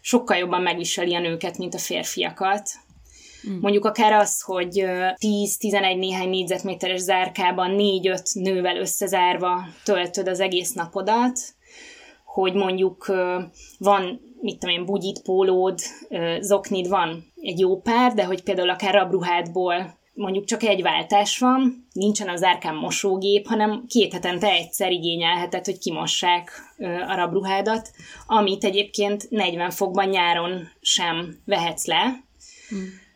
sokkal 0.00 0.36
jobban 0.36 0.62
megviseli 0.62 1.14
a 1.14 1.20
nőket, 1.20 1.58
mint 1.58 1.74
a 1.74 1.78
férfiakat. 1.78 2.70
Mm. 3.48 3.58
Mondjuk 3.60 3.84
akár 3.84 4.12
az, 4.12 4.40
hogy 4.40 4.72
10-11 4.78 5.98
néhány 5.98 6.28
négyzetméteres 6.28 7.00
zárkában 7.00 7.74
4-5 7.78 8.42
nővel 8.42 8.76
összezárva 8.76 9.64
töltöd 9.84 10.28
az 10.28 10.40
egész 10.40 10.72
napodat, 10.72 11.38
hogy 12.24 12.54
mondjuk 12.54 13.06
van, 13.78 14.20
mit 14.40 14.58
tudom 14.58 14.74
én, 14.74 14.84
bugyit, 14.84 15.22
pólód, 15.22 15.78
zoknid 16.40 16.88
van 16.88 17.32
egy 17.40 17.58
jó 17.58 17.80
pár, 17.80 18.14
de 18.14 18.24
hogy 18.24 18.42
például 18.42 18.70
akár 18.70 18.94
rabruhádból 18.94 19.98
mondjuk 20.20 20.44
csak 20.44 20.62
egy 20.62 20.82
váltás 20.82 21.38
van, 21.38 21.86
nincsen 21.92 22.28
az 22.28 22.42
árkán 22.42 22.74
mosógép, 22.74 23.46
hanem 23.46 23.84
két 23.88 24.12
hetente 24.12 24.50
egyszer 24.50 24.92
igényelheted, 24.92 25.64
hogy 25.64 25.78
kimossák 25.78 26.50
a 27.08 27.14
rabruhádat, 27.14 27.90
amit 28.26 28.64
egyébként 28.64 29.30
40 29.30 29.70
fokban 29.70 30.08
nyáron 30.08 30.68
sem 30.80 31.36
vehetsz 31.44 31.86
le. 31.86 32.24
Hmm 32.68 33.08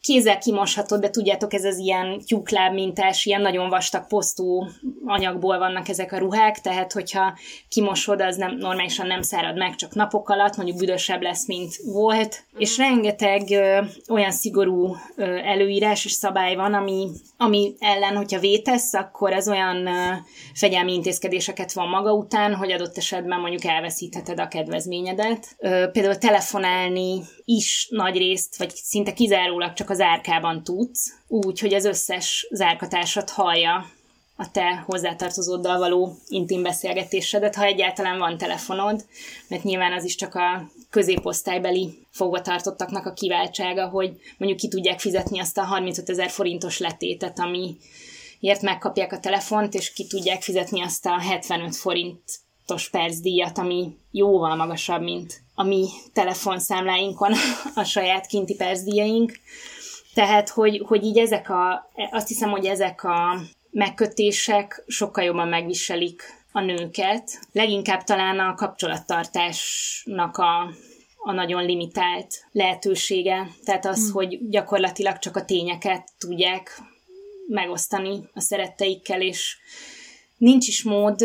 kézzel 0.00 0.38
kimoshatod, 0.38 1.00
de 1.00 1.10
tudjátok, 1.10 1.52
ez 1.52 1.64
az 1.64 1.78
ilyen 1.78 2.20
tyúkláb 2.26 2.72
mintás, 2.72 3.26
ilyen 3.26 3.40
nagyon 3.40 3.68
vastag 3.68 4.06
posztú 4.06 4.66
anyagból 5.04 5.58
vannak 5.58 5.88
ezek 5.88 6.12
a 6.12 6.18
ruhák, 6.18 6.60
tehát 6.60 6.92
hogyha 6.92 7.38
kimosod, 7.68 8.20
az 8.20 8.36
nem, 8.36 8.56
normálisan 8.56 9.06
nem 9.06 9.22
szárad 9.22 9.56
meg, 9.56 9.74
csak 9.74 9.94
napok 9.94 10.28
alatt, 10.28 10.56
mondjuk 10.56 10.78
büdösebb 10.78 11.22
lesz, 11.22 11.46
mint 11.46 11.76
volt, 11.84 12.44
mm. 12.56 12.60
és 12.60 12.76
rengeteg 12.76 13.50
ö, 13.50 13.78
olyan 14.08 14.30
szigorú 14.30 14.96
ö, 15.16 15.36
előírás 15.36 16.04
és 16.04 16.12
szabály 16.12 16.54
van, 16.54 16.74
ami, 16.74 17.08
ami 17.36 17.74
ellen, 17.78 18.16
hogyha 18.16 18.40
vétesz, 18.40 18.94
akkor 18.94 19.32
ez 19.32 19.48
olyan 19.48 19.86
ö, 19.86 20.12
fegyelmi 20.54 20.92
intézkedéseket 20.92 21.72
van 21.72 21.88
maga 21.88 22.12
után, 22.12 22.54
hogy 22.54 22.72
adott 22.72 22.96
esetben 22.96 23.40
mondjuk 23.40 23.64
elveszítheted 23.64 24.40
a 24.40 24.48
kedvezményedet. 24.48 25.46
Ö, 25.58 25.86
például 25.92 26.16
telefonálni 26.16 27.20
is 27.44 27.88
nagy 27.90 28.16
részt, 28.16 28.56
vagy 28.56 28.74
szinte 28.74 29.12
kizárólag 29.12 29.72
csak 29.72 29.90
az 29.90 30.00
árkában 30.00 30.64
tudsz, 30.64 31.18
úgy, 31.28 31.60
hogy 31.60 31.74
az 31.74 31.84
összes 31.84 32.46
zárkatársat 32.50 33.30
hallja 33.30 33.90
a 34.36 34.50
te 34.50 34.84
hozzátartozóddal 34.86 35.78
való 35.78 36.16
intim 36.28 36.62
beszélgetésedet, 36.62 37.54
ha 37.54 37.64
egyáltalán 37.64 38.18
van 38.18 38.38
telefonod, 38.38 39.04
mert 39.48 39.62
nyilván 39.62 39.92
az 39.92 40.04
is 40.04 40.14
csak 40.14 40.34
a 40.34 40.70
középosztálybeli 40.90 42.06
fogvatartottaknak 42.10 43.06
a 43.06 43.12
kiváltsága, 43.12 43.88
hogy 43.88 44.20
mondjuk 44.38 44.60
ki 44.60 44.68
tudják 44.68 45.00
fizetni 45.00 45.40
azt 45.40 45.58
a 45.58 45.62
35 45.62 46.10
ezer 46.10 46.30
forintos 46.30 46.78
letétet, 46.78 47.38
ami 47.38 47.76
ért 48.40 48.62
megkapják 48.62 49.12
a 49.12 49.20
telefont, 49.20 49.74
és 49.74 49.92
ki 49.92 50.06
tudják 50.06 50.42
fizetni 50.42 50.82
azt 50.82 51.06
a 51.06 51.18
75 51.18 51.76
forintos 52.72 52.88
percdíjat, 52.88 53.58
ami 53.58 53.96
jóval 54.10 54.56
magasabb, 54.56 55.02
mint 55.02 55.40
a 55.54 55.62
mi 55.62 55.88
telefonszámláinkon 56.12 57.32
a 57.74 57.84
saját 57.84 58.26
kinti 58.26 58.54
percdíjaink. 58.54 59.32
Tehát, 60.14 60.48
hogy, 60.48 60.82
hogy 60.86 61.04
így 61.04 61.18
ezek 61.18 61.50
a, 61.50 61.90
azt 62.10 62.28
hiszem, 62.28 62.50
hogy 62.50 62.66
ezek 62.66 63.04
a 63.04 63.40
megkötések 63.70 64.84
sokkal 64.86 65.24
jobban 65.24 65.48
megviselik 65.48 66.22
a 66.52 66.60
nőket. 66.60 67.38
Leginkább 67.52 68.02
talán 68.02 68.38
a 68.38 68.54
kapcsolattartásnak 68.54 70.36
a, 70.36 70.70
a 71.16 71.32
nagyon 71.32 71.64
limitált 71.64 72.46
lehetősége. 72.52 73.50
Tehát 73.64 73.86
az, 73.86 74.08
mm. 74.08 74.12
hogy 74.12 74.48
gyakorlatilag 74.48 75.18
csak 75.18 75.36
a 75.36 75.44
tényeket 75.44 76.08
tudják 76.18 76.82
megosztani 77.48 78.20
a 78.34 78.40
szeretteikkel, 78.40 79.20
és 79.20 79.56
nincs 80.36 80.68
is 80.68 80.82
mód 80.82 81.20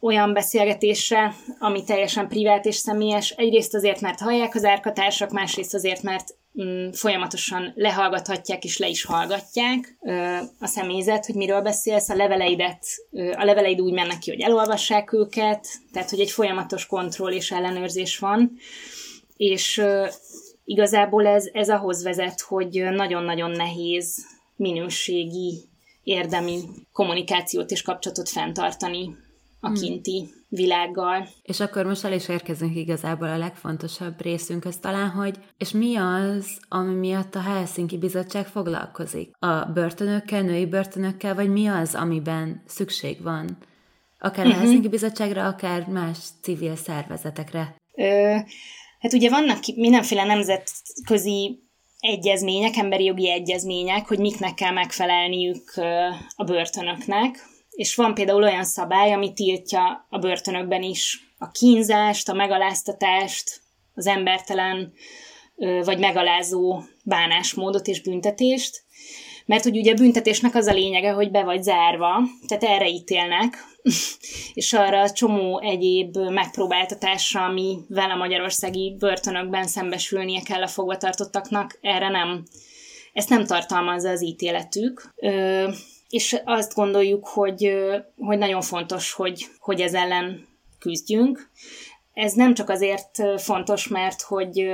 olyan 0.00 0.32
beszélgetésre, 0.32 1.34
ami 1.58 1.84
teljesen 1.84 2.28
privát 2.28 2.64
és 2.64 2.74
személyes. 2.74 3.30
Egyrészt 3.30 3.74
azért, 3.74 4.00
mert 4.00 4.20
hallják 4.20 4.54
az 4.54 4.64
árkatársak, 4.64 5.30
másrészt 5.30 5.74
azért, 5.74 6.02
mert 6.02 6.34
mm, 6.62 6.90
folyamatosan 6.90 7.72
lehallgathatják 7.74 8.64
és 8.64 8.78
le 8.78 8.88
is 8.88 9.04
hallgatják 9.04 9.96
ö, 10.00 10.36
a 10.60 10.66
személyzet, 10.66 11.26
hogy 11.26 11.34
miről 11.34 11.60
beszélsz, 11.60 12.08
a 12.08 12.14
leveleidet, 12.14 12.86
ö, 13.10 13.32
a 13.32 13.44
leveleid 13.44 13.80
úgy 13.80 13.92
mennek 13.92 14.18
ki, 14.18 14.30
hogy 14.30 14.40
elolvassák 14.40 15.12
őket, 15.12 15.66
tehát 15.92 16.10
hogy 16.10 16.20
egy 16.20 16.30
folyamatos 16.30 16.86
kontroll 16.86 17.32
és 17.32 17.50
ellenőrzés 17.50 18.18
van, 18.18 18.52
és 19.36 19.78
ö, 19.78 20.06
igazából 20.64 21.26
ez, 21.26 21.48
ez 21.52 21.68
ahhoz 21.68 22.02
vezet, 22.02 22.40
hogy 22.40 22.84
nagyon-nagyon 22.90 23.50
nehéz 23.50 24.26
minőségi, 24.56 25.68
érdemi 26.02 26.60
kommunikációt 26.92 27.70
és 27.70 27.82
kapcsolatot 27.82 28.28
fenntartani 28.28 29.16
a 29.60 29.66
hmm. 29.66 29.74
kinti 29.74 30.28
világgal. 30.48 31.28
És 31.42 31.60
akkor 31.60 31.86
most 31.86 32.04
el 32.04 32.12
is 32.12 32.28
érkezünk 32.28 32.76
igazából 32.76 33.28
a 33.28 33.38
legfontosabb 33.38 34.22
részünkhöz 34.22 34.78
talán, 34.78 35.08
hogy 35.08 35.38
és 35.58 35.70
mi 35.70 35.96
az, 35.96 36.58
ami 36.68 36.94
miatt 36.94 37.34
a 37.34 37.40
Helsinki 37.40 37.98
Bizottság 37.98 38.46
foglalkozik? 38.46 39.30
A 39.38 39.64
börtönökkel, 39.64 40.42
női 40.42 40.66
börtönökkel, 40.66 41.34
vagy 41.34 41.48
mi 41.48 41.66
az, 41.66 41.94
amiben 41.94 42.62
szükség 42.66 43.22
van? 43.22 43.58
Akár 44.18 44.44
uh-huh. 44.46 44.52
a 44.52 44.54
mhm. 44.54 44.58
Helsinki 44.58 44.88
Bizottságra, 44.88 45.46
akár 45.46 45.86
más 45.86 46.18
civil 46.42 46.76
szervezetekre. 46.76 47.76
Ö, 47.94 48.36
hát 48.98 49.12
ugye 49.12 49.30
vannak 49.30 49.58
mindenféle 49.74 50.24
nemzetközi 50.24 51.64
egyezmények, 51.98 52.76
emberi 52.76 53.04
jogi 53.04 53.30
egyezmények, 53.30 54.06
hogy 54.06 54.18
miknek 54.18 54.54
kell 54.54 54.72
megfelelniük 54.72 55.72
a 56.36 56.44
börtönöknek, 56.44 57.54
és 57.76 57.94
van 57.94 58.14
például 58.14 58.42
olyan 58.42 58.64
szabály, 58.64 59.12
ami 59.12 59.32
tiltja 59.32 60.06
a 60.10 60.18
börtönökben 60.18 60.82
is 60.82 61.32
a 61.38 61.50
kínzást, 61.50 62.28
a 62.28 62.34
megaláztatást, 62.34 63.60
az 63.94 64.06
embertelen 64.06 64.92
vagy 65.84 65.98
megalázó 65.98 66.82
bánásmódot 67.04 67.86
és 67.86 68.02
büntetést, 68.02 68.84
mert 69.46 69.62
hogy 69.62 69.76
ugye 69.76 69.92
a 69.92 69.96
büntetésnek 69.96 70.54
az 70.54 70.66
a 70.66 70.72
lényege, 70.72 71.10
hogy 71.10 71.30
be 71.30 71.42
vagy 71.44 71.62
zárva, 71.62 72.22
tehát 72.46 72.64
erre 72.64 72.88
ítélnek, 72.88 73.64
és 74.54 74.72
arra 74.72 75.00
a 75.00 75.10
csomó 75.10 75.60
egyéb 75.60 76.16
megpróbáltatásra, 76.16 77.44
amivel 77.44 78.10
a 78.10 78.16
magyarországi 78.16 78.96
börtönökben 78.98 79.66
szembesülnie 79.66 80.42
kell 80.42 80.62
a 80.62 80.68
fogvatartottaknak, 80.68 81.78
erre 81.80 82.08
nem, 82.08 82.44
ezt 83.12 83.28
nem 83.28 83.44
tartalmazza 83.44 84.10
az 84.10 84.22
ítéletük 84.22 85.14
és 86.08 86.36
azt 86.44 86.74
gondoljuk, 86.74 87.26
hogy, 87.26 87.72
hogy 88.18 88.38
nagyon 88.38 88.60
fontos, 88.60 89.12
hogy, 89.12 89.46
hogy 89.58 89.80
ez 89.80 89.94
ellen 89.94 90.46
küzdjünk. 90.78 91.50
Ez 92.12 92.32
nem 92.32 92.54
csak 92.54 92.68
azért 92.68 93.22
fontos, 93.36 93.88
mert 93.88 94.22
hogy, 94.22 94.66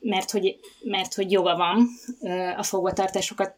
mert 0.00 0.30
hogy, 0.30 0.56
mert 0.84 1.14
hogy 1.14 1.30
joga 1.30 1.56
van 1.56 1.88
a 2.56 2.62
fogvatartásokat 2.62 3.54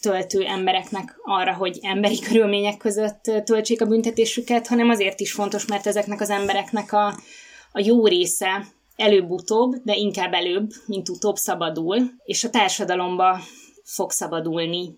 töltő 0.00 0.44
embereknek 0.44 1.18
arra, 1.22 1.54
hogy 1.54 1.78
emberi 1.82 2.18
körülmények 2.28 2.76
között 2.76 3.30
töltsék 3.44 3.80
a 3.80 3.86
büntetésüket, 3.86 4.66
hanem 4.66 4.88
azért 4.88 5.20
is 5.20 5.32
fontos, 5.32 5.66
mert 5.66 5.86
ezeknek 5.86 6.20
az 6.20 6.30
embereknek 6.30 6.92
a, 6.92 7.06
a 7.72 7.80
jó 7.80 8.06
része 8.06 8.66
előbb-utóbb, 8.96 9.74
de 9.84 9.94
inkább 9.94 10.32
előbb, 10.32 10.70
mint 10.86 11.08
utóbb 11.08 11.36
szabadul, 11.36 11.98
és 12.24 12.44
a 12.44 12.50
társadalomba 12.50 13.40
fog 13.84 14.10
szabadulni. 14.10 14.94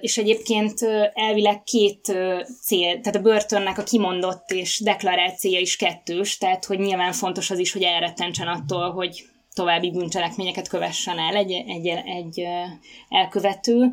És 0.00 0.18
egyébként 0.18 0.80
elvileg 1.14 1.62
két 1.62 2.16
cél, 2.62 3.00
tehát 3.00 3.16
a 3.16 3.20
börtönnek 3.20 3.78
a 3.78 3.82
kimondott 3.82 4.50
és 4.50 4.80
deklarált 4.84 5.38
célja 5.38 5.60
is 5.60 5.76
kettős, 5.76 6.38
tehát 6.38 6.64
hogy 6.64 6.78
nyilván 6.78 7.12
fontos 7.12 7.50
az 7.50 7.58
is, 7.58 7.72
hogy 7.72 7.82
elrettentsen 7.82 8.48
attól, 8.48 8.90
hogy 8.90 9.24
további 9.54 9.90
bűncselekményeket 9.90 10.68
kövessen 10.68 11.18
el 11.18 11.36
egy, 11.36 11.52
egy, 11.52 11.86
egy 11.86 12.46
elkövető, 13.08 13.92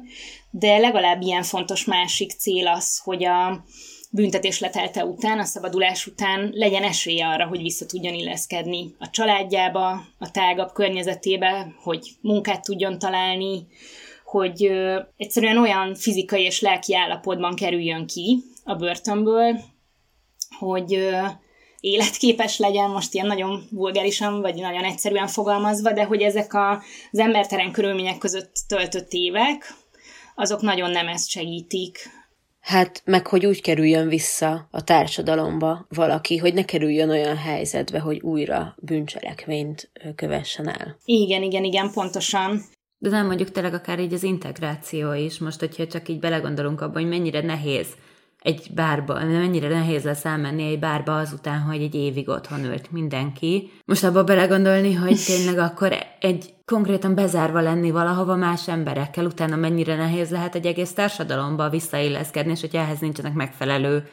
de 0.51 0.77
legalább 0.77 1.21
ilyen 1.21 1.43
fontos 1.43 1.85
másik 1.85 2.31
cél 2.31 2.67
az, 2.67 2.97
hogy 3.03 3.25
a 3.25 3.63
büntetés 4.11 4.59
letelte 4.59 5.05
után, 5.05 5.39
a 5.39 5.43
szabadulás 5.43 6.07
után 6.07 6.49
legyen 6.53 6.83
esélye 6.83 7.27
arra, 7.27 7.47
hogy 7.47 7.61
vissza 7.61 7.85
tudjon 7.85 8.13
illeszkedni 8.13 8.95
a 8.99 9.09
családjába, 9.09 9.89
a 10.19 10.31
tágabb 10.31 10.71
környezetébe, 10.73 11.75
hogy 11.83 12.07
munkát 12.21 12.63
tudjon 12.63 12.99
találni, 12.99 13.67
hogy 14.29 14.65
ö, 14.65 14.99
egyszerűen 15.17 15.57
olyan 15.57 15.95
fizikai 15.95 16.43
és 16.43 16.61
lelki 16.61 16.95
állapotban 16.95 17.55
kerüljön 17.55 18.07
ki 18.07 18.43
a 18.63 18.75
börtönből, 18.75 19.59
hogy 20.59 20.93
ö, 20.93 21.25
életképes 21.79 22.57
legyen, 22.57 22.89
most 22.89 23.13
ilyen 23.13 23.27
nagyon 23.27 23.63
vulgárisan, 23.71 24.41
vagy 24.41 24.55
nagyon 24.55 24.83
egyszerűen 24.83 25.27
fogalmazva, 25.27 25.91
de 25.91 26.03
hogy 26.03 26.21
ezek 26.21 26.53
a, 26.53 26.71
az 27.11 27.19
embertelen 27.19 27.71
körülmények 27.71 28.17
között 28.17 28.53
töltött 28.67 29.11
évek, 29.11 29.73
azok 30.35 30.61
nagyon 30.61 30.91
nem 30.91 31.07
ezt 31.07 31.29
segítik. 31.29 31.97
Hát 32.59 33.01
meg, 33.05 33.27
hogy 33.27 33.45
úgy 33.45 33.61
kerüljön 33.61 34.07
vissza 34.07 34.67
a 34.71 34.83
társadalomba 34.83 35.85
valaki, 35.89 36.37
hogy 36.37 36.53
ne 36.53 36.65
kerüljön 36.65 37.09
olyan 37.09 37.37
helyzetbe, 37.37 37.99
hogy 37.99 38.19
újra 38.19 38.75
bűncselekményt 38.77 39.91
kövessen 40.15 40.69
el. 40.69 40.97
Igen, 41.05 41.43
igen, 41.43 41.63
igen, 41.63 41.91
pontosan 41.91 42.61
De 42.97 43.09
nem 43.09 43.25
mondjuk 43.25 43.51
tényleg 43.51 43.73
akár 43.73 43.99
így 43.99 44.13
az 44.13 44.23
integráció 44.23 45.13
is, 45.13 45.39
most, 45.39 45.59
hogyha 45.59 45.87
csak 45.87 46.09
így 46.09 46.19
belegondolunk 46.19 46.81
abba, 46.81 46.99
hogy 46.99 47.07
mennyire 47.07 47.41
nehéz 47.41 47.87
egy 48.41 48.67
bárba, 48.75 49.25
mennyire 49.25 49.67
nehéz 49.67 50.03
lesz 50.03 50.25
elmenni 50.25 50.63
egy 50.63 50.79
bárba 50.79 51.17
azután, 51.17 51.59
hogy 51.59 51.81
egy 51.81 51.95
évig 51.95 52.29
otthon 52.29 52.63
ült 52.63 52.91
mindenki. 52.91 53.71
Most 53.85 54.03
abba 54.03 54.23
belegondolni, 54.23 54.93
hogy 54.93 55.19
tényleg 55.25 55.57
akkor 55.57 55.97
egy 56.19 56.53
konkrétan 56.65 57.15
bezárva 57.15 57.61
lenni 57.61 57.91
valahova 57.91 58.35
más 58.35 58.67
emberekkel, 58.67 59.25
utána 59.25 59.55
mennyire 59.55 59.95
nehéz 59.95 60.29
lehet 60.29 60.55
egy 60.55 60.65
egész 60.65 60.93
társadalomba 60.93 61.69
visszailleszkedni, 61.69 62.51
és 62.51 62.61
hogy 62.61 62.75
ehhez 62.75 62.99
nincsenek 62.99 63.33
megfelelő, 63.33 64.07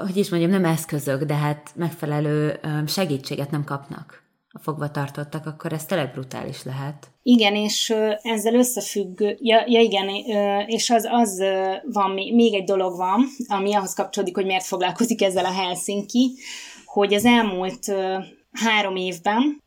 hogy 0.00 0.16
is 0.16 0.30
mondjam, 0.30 0.50
nem 0.50 0.64
eszközök, 0.64 1.22
de 1.22 1.34
hát 1.34 1.72
megfelelő 1.74 2.60
segítséget 2.86 3.50
nem 3.50 3.64
kapnak 3.64 4.25
a 4.56 4.62
fogva 4.62 4.90
tartottak, 4.90 5.46
akkor 5.46 5.72
ez 5.72 5.84
tényleg 5.84 6.12
brutális 6.12 6.62
lehet. 6.62 7.10
Igen, 7.22 7.54
és 7.54 7.94
ezzel 8.22 8.54
összefügg, 8.54 9.20
ja, 9.20 9.62
ja 9.66 9.80
igen, 9.80 10.08
és 10.66 10.90
az, 10.90 11.08
az 11.10 11.42
van, 11.92 12.10
még 12.10 12.54
egy 12.54 12.64
dolog 12.64 12.96
van, 12.96 13.24
ami 13.46 13.74
ahhoz 13.74 13.94
kapcsolódik, 13.94 14.34
hogy 14.34 14.46
miért 14.46 14.64
foglalkozik 14.64 15.22
ezzel 15.22 15.44
a 15.44 15.52
Helsinki, 15.52 16.34
hogy 16.84 17.14
az 17.14 17.24
elmúlt 17.24 17.92
három 18.52 18.96
évben 18.96 19.62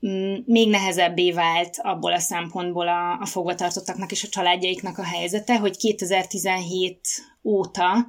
még 0.46 0.70
nehezebbé 0.70 1.32
vált 1.32 1.78
abból 1.82 2.14
a 2.14 2.20
szempontból 2.20 2.88
a, 2.88 3.20
a 3.20 3.26
fogvatartottaknak 3.26 4.12
és 4.12 4.24
a 4.24 4.28
családjaiknak 4.28 4.98
a 4.98 5.04
helyzete, 5.04 5.58
hogy 5.58 5.78
2017 5.78 7.00
óta 7.44 8.08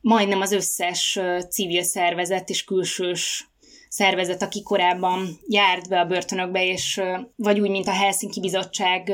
majdnem 0.00 0.40
az 0.40 0.52
összes 0.52 1.18
civil 1.50 1.82
szervezet 1.82 2.50
és 2.50 2.64
külsős 2.64 3.48
szervezet, 3.96 4.42
aki 4.42 4.62
korábban 4.62 5.38
járt 5.48 5.88
be 5.88 6.00
a 6.00 6.04
börtönökbe, 6.04 6.64
és 6.64 7.00
vagy 7.36 7.60
úgy, 7.60 7.70
mint 7.70 7.86
a 7.86 7.92
Helsinki 7.92 8.40
Bizottság, 8.40 9.12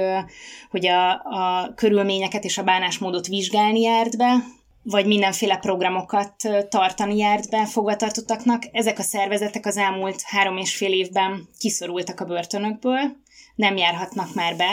hogy 0.70 0.86
a, 0.86 1.10
a 1.10 1.72
körülményeket 1.74 2.44
és 2.44 2.58
a 2.58 2.62
bánásmódot 2.62 3.26
vizsgálni 3.26 3.80
járt 3.80 4.16
be, 4.16 4.44
vagy 4.82 5.06
mindenféle 5.06 5.56
programokat 5.56 6.34
tartani 6.68 7.16
járt 7.16 7.50
be 7.50 7.66
fogvatartottaknak. 7.66 8.62
Ezek 8.72 8.98
a 8.98 9.02
szervezetek 9.02 9.66
az 9.66 9.76
elmúlt 9.76 10.22
három 10.22 10.56
és 10.56 10.76
fél 10.76 10.92
évben 10.92 11.48
kiszorultak 11.58 12.20
a 12.20 12.24
börtönökből, 12.24 13.16
nem 13.54 13.76
járhatnak 13.76 14.34
már 14.34 14.56
be. 14.56 14.70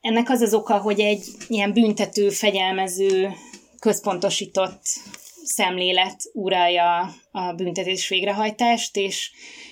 Ennek 0.00 0.30
az 0.30 0.40
az 0.40 0.54
oka, 0.54 0.78
hogy 0.78 1.00
egy 1.00 1.24
ilyen 1.48 1.72
büntető, 1.72 2.28
fegyelmező, 2.28 3.32
központosított 3.78 4.82
szemlélet 5.44 6.22
uralja 6.32 7.14
a 7.30 7.52
büntetés 7.52 8.08
végrehajtást, 8.08 8.96
és 8.96 9.30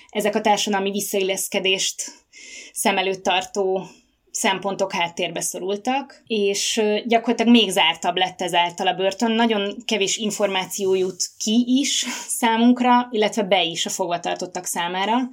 ezek 0.09 0.35
a 0.35 0.41
társadalmi 0.41 0.91
visszailleszkedést 0.91 2.03
szem 2.73 2.97
előtt 2.97 3.23
tartó 3.23 3.87
szempontok 4.31 4.93
háttérbe 4.93 5.41
szorultak, 5.41 6.23
és 6.27 6.81
gyakorlatilag 7.05 7.51
még 7.51 7.69
zártabb 7.69 8.17
lett 8.17 8.41
ezáltal 8.41 8.87
a 8.87 8.93
börtön. 8.93 9.31
Nagyon 9.31 9.75
kevés 9.85 10.17
információ 10.17 10.93
jut 10.93 11.29
ki 11.37 11.65
is 11.67 12.05
számunkra, 12.27 13.07
illetve 13.11 13.43
be 13.43 13.63
is 13.63 13.85
a 13.85 13.89
fogvatartottak 13.89 14.65
számára. 14.65 15.29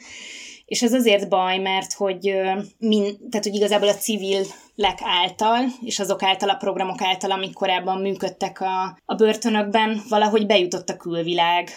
És 0.64 0.82
ez 0.82 0.92
azért 0.92 1.28
baj, 1.28 1.58
mert 1.58 1.92
hogy, 1.92 2.32
min, 2.78 3.02
tehát, 3.30 3.46
hogy 3.46 3.54
igazából 3.54 3.88
a 3.88 3.96
civil 3.96 4.44
lek 4.78 4.98
által, 5.02 5.64
és 5.80 5.98
azok 5.98 6.22
által 6.22 6.48
a 6.48 6.56
programok 6.56 7.02
által, 7.02 7.30
amik 7.30 7.52
korábban 7.52 8.00
működtek 8.00 8.60
a, 8.60 8.98
a 9.04 9.14
börtönökben, 9.14 10.02
valahogy 10.08 10.46
bejutott 10.46 10.88
a 10.88 10.96
külvilág, 10.96 11.70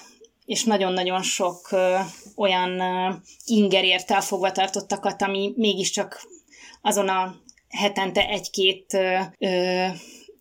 és 0.46 0.64
nagyon-nagyon 0.64 1.22
sok 1.22 1.68
ö, 1.72 1.98
olyan 2.36 2.80
ö, 2.80 3.14
inger 3.46 3.84
érte 3.84 4.16
a 4.16 4.22
fogvatartottakat, 4.22 5.22
ami 5.22 5.54
mégiscsak 5.56 6.22
azon 6.82 7.10
a 7.10 7.36
hetente 7.70 8.28
egy-két 8.28 8.94
ö, 8.94 9.20
ö, 9.40 9.86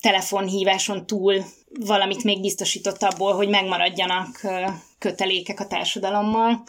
telefonhíváson 0.01 1.07
túl 1.07 1.45
valamit 1.81 2.25
még 2.25 2.41
biztosított 2.41 3.03
abból, 3.03 3.33
hogy 3.33 3.49
megmaradjanak 3.49 4.41
ö, 4.43 4.67
kötelékek 4.99 5.61
a 5.61 5.67
társadalommal. 5.67 6.63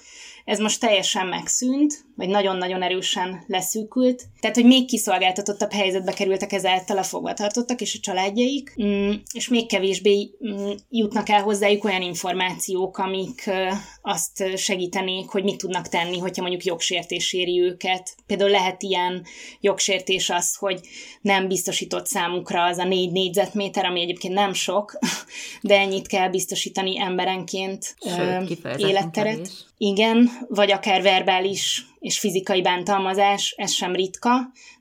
Ez 0.45 0.60
most 0.60 0.80
teljesen 0.80 1.27
megszűnt, 1.27 2.06
vagy 2.15 2.30
nagyon-nagyon 2.30 2.82
erősen 2.82 3.43
leszűkült. 3.47 4.24
Tehát, 4.39 4.56
hogy 4.56 4.65
még 4.65 4.88
kiszolgáltatottabb 4.88 5.71
helyzetbe 5.71 6.13
kerültek 6.13 6.52
ezáltal 6.52 6.97
a 6.97 7.04
fogvatartottak 7.04 7.82
és 7.82 7.95
a 7.95 8.00
családjaik, 8.02 8.74
mm, 8.84 9.12
és 9.34 9.47
még 9.47 9.67
kevésbé 9.67 10.30
mm, 10.47 10.71
jutnak 10.89 11.30
el 11.30 11.41
hozzájuk 11.41 11.84
olyan 11.84 12.02
információk, 12.02 12.97
amik 12.97 13.50
azt 14.02 14.58
segítenék, 14.58 15.30
hogy 15.30 15.43
mit 15.43 15.58
tudnak 15.58 15.88
tenni, 15.88 16.17
hogyha 16.17 16.41
mondjuk 16.41 16.63
jogsértés 16.63 17.34
éri 17.34 17.62
őket. 17.62 18.15
Például 18.26 18.50
lehet 18.50 18.84
ilyen 18.84 19.26
jogsértés 19.60 20.30
az, 20.30 20.56
hogy 20.56 20.80
nem 21.21 21.47
biztosított 21.47 22.08
számukra 22.08 22.63
az 22.63 22.78
a 22.78 22.84
négy 22.84 23.12
négyzetméter, 23.12 23.86
ami 23.86 24.02
egyébként 24.02 24.34
nem 24.34 24.54
sok, 24.54 25.00
de 25.62 25.80
ennyit 25.80 26.08
kell 26.08 26.30
biztosítani 26.30 27.00
emberenként 27.00 27.95
Sőt, 28.15 28.67
életteret. 28.78 29.50
Igen, 29.78 30.30
vagy 30.47 30.71
akár 30.71 31.02
verbális 31.02 31.86
és 32.02 32.20
fizikai 32.20 32.62
bántalmazás, 32.62 33.54
ez 33.58 33.72
sem 33.72 33.94
ritka. 33.94 34.32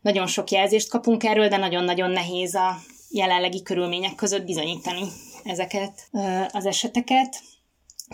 Nagyon 0.01 0.27
sok 0.27 0.51
jelzést 0.51 0.89
kapunk 0.89 1.25
erről, 1.25 1.49
de 1.49 1.57
nagyon-nagyon 1.57 2.11
nehéz 2.11 2.55
a 2.55 2.77
jelenlegi 3.11 3.63
körülmények 3.63 4.15
között 4.15 4.45
bizonyítani 4.45 5.05
ezeket 5.45 6.09
az 6.53 6.67
eseteket. 6.67 7.37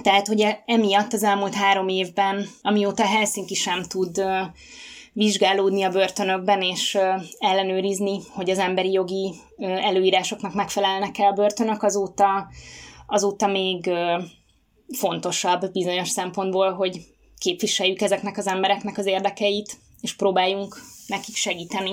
Tehát, 0.03 0.27
hogy 0.27 0.47
emiatt 0.67 1.13
az 1.13 1.23
elmúlt 1.23 1.55
három 1.55 1.89
évben, 1.89 2.47
amióta 2.63 3.05
Helsinki 3.05 3.55
sem 3.55 3.83
tud 3.83 4.23
vizsgálódni 5.13 5.83
a 5.83 5.91
börtönökben, 5.91 6.63
és 6.63 6.99
ellenőrizni, 7.39 8.19
hogy 8.35 8.51
az 8.51 8.59
emberi 8.59 8.93
jogi 8.93 9.35
előírásoknak 9.59 10.55
megfelelnek-e 10.55 11.27
a 11.27 11.33
börtönök, 11.33 11.83
azóta, 11.83 12.49
azóta 13.07 13.47
még 13.47 13.91
fontosabb 14.99 15.73
bizonyos 15.73 16.09
szempontból, 16.09 16.73
hogy 16.73 17.01
képviseljük 17.47 18.01
ezeknek 18.01 18.37
az 18.37 18.47
embereknek 18.47 18.99
az 18.99 19.07
érdekeit, 19.07 19.77
és 20.01 20.17
próbáljunk 20.17 20.77
nekik 21.07 21.37
segíteni. 21.37 21.93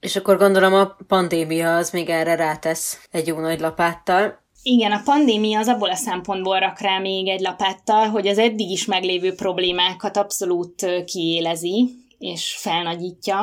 És 0.00 0.16
akkor 0.16 0.36
gondolom 0.36 0.74
a 0.74 0.96
pandémia 1.06 1.76
az 1.76 1.90
még 1.90 2.08
erre 2.08 2.34
rátesz 2.34 3.06
egy 3.10 3.26
jó 3.26 3.38
nagy 3.38 3.60
lapáttal. 3.60 4.40
Igen, 4.62 4.92
a 4.92 5.02
pandémia 5.04 5.58
az 5.58 5.68
abból 5.68 5.90
a 5.90 5.94
szempontból 5.94 6.58
rak 6.58 6.80
rá 6.80 6.98
még 6.98 7.28
egy 7.28 7.40
lapáttal, 7.40 8.08
hogy 8.08 8.26
az 8.26 8.38
eddig 8.38 8.70
is 8.70 8.84
meglévő 8.84 9.34
problémákat 9.34 10.16
abszolút 10.16 11.04
kiélezi 11.04 11.90
és 12.18 12.56
felnagyítja, 12.58 13.40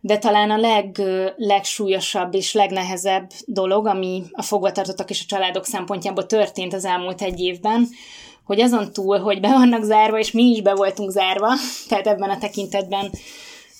de 0.00 0.18
talán 0.18 0.50
a 0.50 0.56
leg, 0.56 1.02
legsúlyosabb 1.36 2.34
és 2.34 2.52
legnehezebb 2.52 3.30
dolog, 3.46 3.86
ami 3.86 4.22
a 4.30 4.42
fogvatartottak 4.42 5.10
és 5.10 5.22
a 5.22 5.26
családok 5.28 5.64
szempontjából 5.64 6.26
történt 6.26 6.74
az 6.74 6.84
elmúlt 6.84 7.22
egy 7.22 7.40
évben, 7.40 7.88
hogy 8.48 8.60
azon 8.60 8.92
túl, 8.92 9.18
hogy 9.18 9.40
be 9.40 9.48
vannak 9.48 9.82
zárva, 9.82 10.18
és 10.18 10.30
mi 10.30 10.42
is 10.42 10.62
be 10.62 10.74
voltunk 10.74 11.10
zárva, 11.10 11.48
tehát 11.88 12.06
ebben 12.06 12.30
a 12.30 12.38
tekintetben 12.38 13.10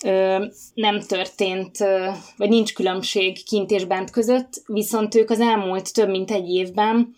ö, 0.04 0.44
nem 0.74 1.00
történt, 1.00 1.80
ö, 1.80 2.08
vagy 2.36 2.48
nincs 2.48 2.74
különbség 2.74 3.44
kint 3.44 3.70
és 3.70 3.84
bent 3.84 4.10
között, 4.10 4.62
viszont 4.66 5.14
ők 5.14 5.30
az 5.30 5.40
elmúlt 5.40 5.92
több 5.92 6.08
mint 6.08 6.30
egy 6.30 6.48
évben 6.48 7.14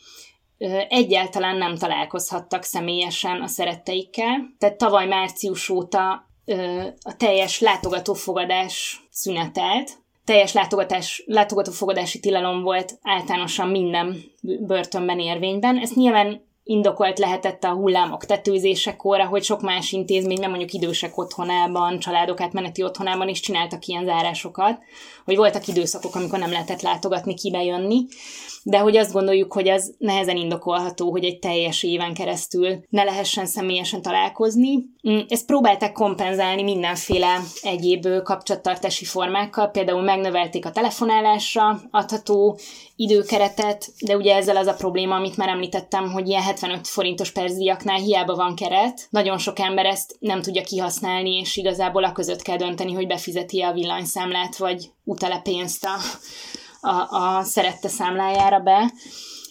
ö, 0.59 0.79
egyáltalán 0.89 1.57
nem 1.57 1.77
találkozhattak 1.77 2.63
személyesen 2.63 3.43
a 3.43 3.47
szeretteikkel. 3.47 4.55
Tehát 4.59 4.79
tavaly 4.79 5.07
március 5.07 5.69
óta 5.69 6.31
ö, 6.45 6.83
a 7.03 7.17
teljes 7.17 7.61
látogatófogadás 7.61 9.01
szünetelt, 9.11 9.91
teljes 10.25 10.53
látogatás, 10.53 11.23
látogatófogadási 11.27 12.21
tilalom 12.21 12.63
volt 12.63 12.99
általánosan 13.03 13.69
minden 13.69 14.17
börtönben 14.41 15.19
érvényben. 15.19 15.79
Ezt 15.79 15.95
nyilván 15.95 16.49
indokolt 16.63 17.19
lehetett 17.19 17.65
a 17.65 17.73
hullámok 17.73 18.25
tetőzésekor, 18.25 19.21
hogy 19.21 19.43
sok 19.43 19.61
más 19.61 19.93
intézményben, 19.93 20.49
mondjuk 20.49 20.73
idősek 20.73 21.19
otthonában, 21.19 21.99
családok 21.99 22.41
átmeneti 22.41 22.83
otthonában 22.83 23.29
is 23.29 23.41
csináltak 23.41 23.87
ilyen 23.87 24.05
zárásokat, 24.05 24.79
hogy 25.25 25.37
voltak 25.37 25.67
időszakok, 25.67 26.15
amikor 26.15 26.39
nem 26.39 26.51
lehetett 26.51 26.81
látogatni, 26.81 27.35
kibejönni, 27.35 28.07
de 28.63 28.79
hogy 28.79 28.97
azt 28.97 29.13
gondoljuk, 29.13 29.53
hogy 29.53 29.69
az 29.69 29.95
nehezen 29.99 30.37
indokolható, 30.37 31.11
hogy 31.11 31.25
egy 31.25 31.39
teljes 31.39 31.83
éven 31.83 32.15
keresztül 32.15 32.81
ne 32.89 33.03
lehessen 33.03 33.47
személyesen 33.47 34.03
találkozni. 34.03 34.77
Mm, 35.09 35.19
ezt 35.29 35.47
próbálták 35.47 35.93
kompenzálni 35.93 36.63
mindenféle 36.63 37.41
egyéb 37.63 38.07
kapcsolattartási 38.23 39.05
formákkal, 39.05 39.69
például 39.69 40.03
megnövelték 40.03 40.67
a 40.67 40.71
telefonálásra 40.71 41.81
adható 41.91 42.59
időkeretet, 42.97 43.93
de 44.07 44.17
ugye 44.17 44.35
ezzel 44.35 44.57
az 44.57 44.67
a 44.67 44.75
probléma, 44.75 45.15
amit 45.15 45.37
már 45.37 45.49
említettem, 45.49 46.11
hogy 46.11 46.29
ilyen 46.29 46.43
75 46.51 46.89
forintos 46.89 47.31
percdiaknál 47.31 47.99
hiába 47.99 48.35
van 48.35 48.55
keret, 48.55 49.07
nagyon 49.11 49.39
sok 49.39 49.59
ember 49.59 49.87
ezt 49.87 50.17
nem 50.19 50.43
tudja 50.43 50.63
kihasználni, 50.63 51.37
és 51.37 51.57
igazából 51.57 52.05
a 52.05 52.13
között 52.13 52.43
kell 52.43 52.57
dönteni, 52.57 52.93
hogy 52.93 53.07
befizeti 53.07 53.61
a 53.61 53.73
villanyszámlát, 53.73 54.57
vagy 54.57 54.91
utele 55.05 55.39
pénzt 55.39 55.85
a, 55.85 55.97
a, 56.89 57.17
a 57.17 57.43
szerette 57.43 57.89
számlájára 57.89 58.59
be. 58.59 58.93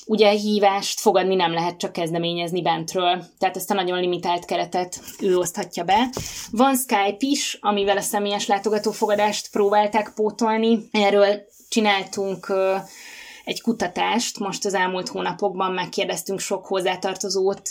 ugye 0.06 0.30
hívást 0.30 1.00
fogadni 1.00 1.36
nem 1.36 1.54
lehet 1.54 1.78
csak 1.78 1.92
kezdeményezni 1.92 2.62
bentről, 2.62 3.24
tehát 3.38 3.56
ezt 3.56 3.72
a 3.72 3.74
nagyon 3.74 4.00
limitált 4.00 4.46
keretet 4.46 5.02
ő 5.20 5.38
oszthatja 5.38 5.84
be. 5.84 6.10
Van 6.52 6.76
Skype 6.76 7.18
is, 7.20 7.58
amivel 7.62 7.98
a 7.98 8.02
személyes 8.02 8.48
látogatófogadást 8.48 9.52
próbálták 9.52 10.12
pótolni. 10.16 10.80
Erről 10.92 11.42
csináltunk 11.70 12.54
egy 13.50 13.62
kutatást, 13.62 14.40
most 14.40 14.66
az 14.66 14.74
elmúlt 14.74 15.08
hónapokban 15.08 15.74
megkérdeztünk 15.74 16.40
sok 16.40 16.66
hozzátartozót 16.66 17.70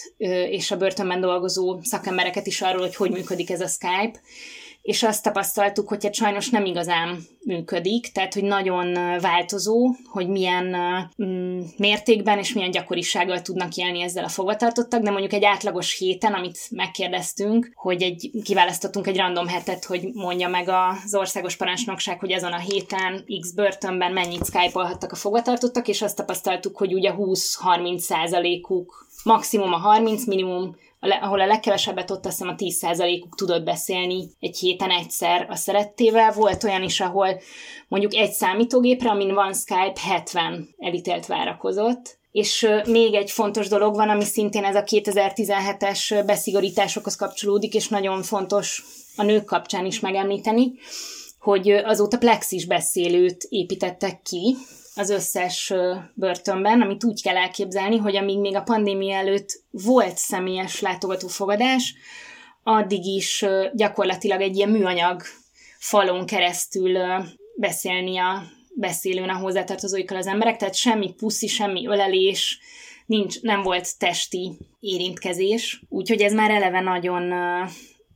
és 0.51 0.71
a 0.71 0.77
börtönben 0.77 1.21
dolgozó 1.21 1.79
szakembereket 1.83 2.47
is 2.47 2.63
arról, 2.63 2.81
hogy 2.81 2.97
hogy 2.97 3.11
működik 3.11 3.51
ez 3.51 3.61
a 3.61 3.67
Skype, 3.67 4.21
és 4.89 5.03
azt 5.03 5.23
tapasztaltuk, 5.23 5.89
hogy 5.89 6.05
hát 6.05 6.15
sajnos 6.15 6.51
nem 6.51 6.65
igazán 6.65 7.19
működik, 7.45 8.13
tehát 8.13 8.35
hogy 8.35 8.43
nagyon 8.43 8.93
változó, 9.21 9.95
hogy 10.05 10.29
milyen 10.29 10.77
mm, 11.23 11.61
mértékben 11.77 12.39
és 12.39 12.53
milyen 12.53 12.71
gyakorisággal 12.71 13.41
tudnak 13.41 13.75
élni 13.75 14.03
ezzel 14.03 14.25
a 14.25 14.29
fogvatartottak, 14.29 15.03
de 15.03 15.11
mondjuk 15.11 15.33
egy 15.33 15.45
átlagos 15.45 15.99
héten, 15.99 16.33
amit 16.33 16.59
megkérdeztünk, 16.71 17.73
hogy 17.75 18.03
egy, 18.03 18.31
kiválasztottunk 18.43 19.07
egy 19.07 19.17
random 19.17 19.47
hetet, 19.47 19.85
hogy 19.85 20.09
mondja 20.13 20.49
meg 20.49 20.69
az 20.69 21.15
országos 21.15 21.57
parancsnokság, 21.57 22.19
hogy 22.19 22.31
ezen 22.31 22.53
a 22.53 22.59
héten 22.59 23.25
X 23.41 23.53
börtönben 23.53 24.13
mennyit 24.13 24.47
skype 24.47 24.97
a 25.09 25.15
fogvatartottak, 25.15 25.89
és 25.89 26.03
azt 26.03 26.17
tapasztaltuk, 26.17 26.77
hogy 26.77 26.95
ugye 26.95 27.15
20-30 27.19 27.99
százalékuk 27.99 29.07
maximum 29.25 29.73
a 29.73 29.79
30, 29.79 30.27
minimum 30.27 30.77
ahol 31.01 31.41
a 31.41 31.47
legkevesebbet 31.47 32.11
ott 32.11 32.27
azt 32.27 32.39
hiszem 32.39 32.55
a 32.55 32.97
10%-uk 32.99 33.35
tudott 33.35 33.65
beszélni 33.65 34.31
egy 34.41 34.59
héten 34.59 34.91
egyszer 34.91 35.47
a 35.51 35.57
szerettével. 35.57 36.33
Volt 36.33 36.65
olyan 36.65 36.83
is, 36.83 37.01
ahol 37.01 37.41
mondjuk 37.89 38.15
egy 38.15 38.33
számítógépre, 38.33 39.11
amin 39.11 39.35
van 39.35 39.55
Skype, 39.55 40.01
70 40.01 40.69
elítélt 40.79 41.27
várakozott. 41.27 42.17
És 42.33 42.69
még 42.87 43.15
egy 43.15 43.31
fontos 43.31 43.69
dolog 43.69 43.95
van, 43.95 44.09
ami 44.09 44.25
szintén 44.25 44.65
ez 44.65 44.75
a 44.75 44.83
2017-es 44.83 46.23
beszigorításokhoz 46.27 47.17
kapcsolódik, 47.17 47.75
és 47.75 47.89
nagyon 47.89 48.23
fontos 48.23 48.85
a 49.17 49.23
nők 49.23 49.45
kapcsán 49.45 49.87
is 49.87 50.01
megemlíteni, 50.01 50.73
hogy 51.39 51.71
azóta 51.71 52.19
plexis 52.19 52.67
beszélőt 52.67 53.47
építettek 53.49 54.23
ki, 54.23 54.57
az 54.99 55.11
összes 55.11 55.73
börtönben, 56.15 56.81
amit 56.81 57.05
úgy 57.05 57.23
kell 57.23 57.37
elképzelni, 57.37 57.97
hogy 57.97 58.17
amíg 58.17 58.39
még 58.39 58.57
a 58.57 58.63
pandémia 58.63 59.17
előtt 59.17 59.63
volt 59.71 60.17
személyes 60.17 60.81
látogatófogadás, 60.81 61.95
addig 62.63 63.05
is 63.05 63.45
gyakorlatilag 63.73 64.41
egy 64.41 64.57
ilyen 64.57 64.69
műanyag 64.69 65.23
falon 65.79 66.27
keresztül 66.27 66.99
beszélni 67.57 68.19
a 68.19 68.43
beszélőn 68.75 69.29
a 69.29 69.39
hozzátartozóikkal 69.39 70.17
az 70.17 70.27
emberek, 70.27 70.57
tehát 70.57 70.75
semmi 70.75 71.15
puszi, 71.15 71.47
semmi 71.47 71.87
ölelés, 71.87 72.59
nincs, 73.07 73.41
nem 73.41 73.63
volt 73.63 73.99
testi 73.99 74.53
érintkezés, 74.81 75.83
úgyhogy 75.89 76.21
ez 76.21 76.33
már 76.33 76.51
eleve 76.51 76.81
nagyon 76.81 77.33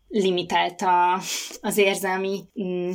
limitálta 0.09 1.21
az 1.61 1.77
érzelmi 1.77 2.41
mm, 2.63 2.91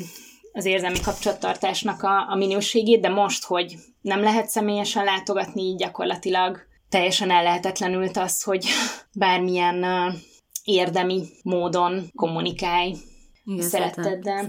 az 0.58 0.65
érzelmi 0.65 1.00
kapcsolattartásnak 1.00 2.04
a, 2.04 2.32
a 2.32 2.36
minőségét, 2.36 3.02
de 3.02 3.10
most, 3.10 3.43
hogy 3.43 3.76
nem 4.02 4.22
lehet 4.22 4.50
személyesen 4.50 5.04
látogatni, 5.04 5.62
így 5.62 5.76
gyakorlatilag 5.76 6.60
teljesen 6.89 7.32
ellehetetlenült 7.32 8.17
az, 8.17 8.43
hogy 8.43 8.65
bármilyen 9.13 9.86
érdemi 10.63 11.24
módon 11.43 12.12
kommunikálj 12.15 12.96
Igen, 13.46 13.67
szeretteddel. 13.67 14.46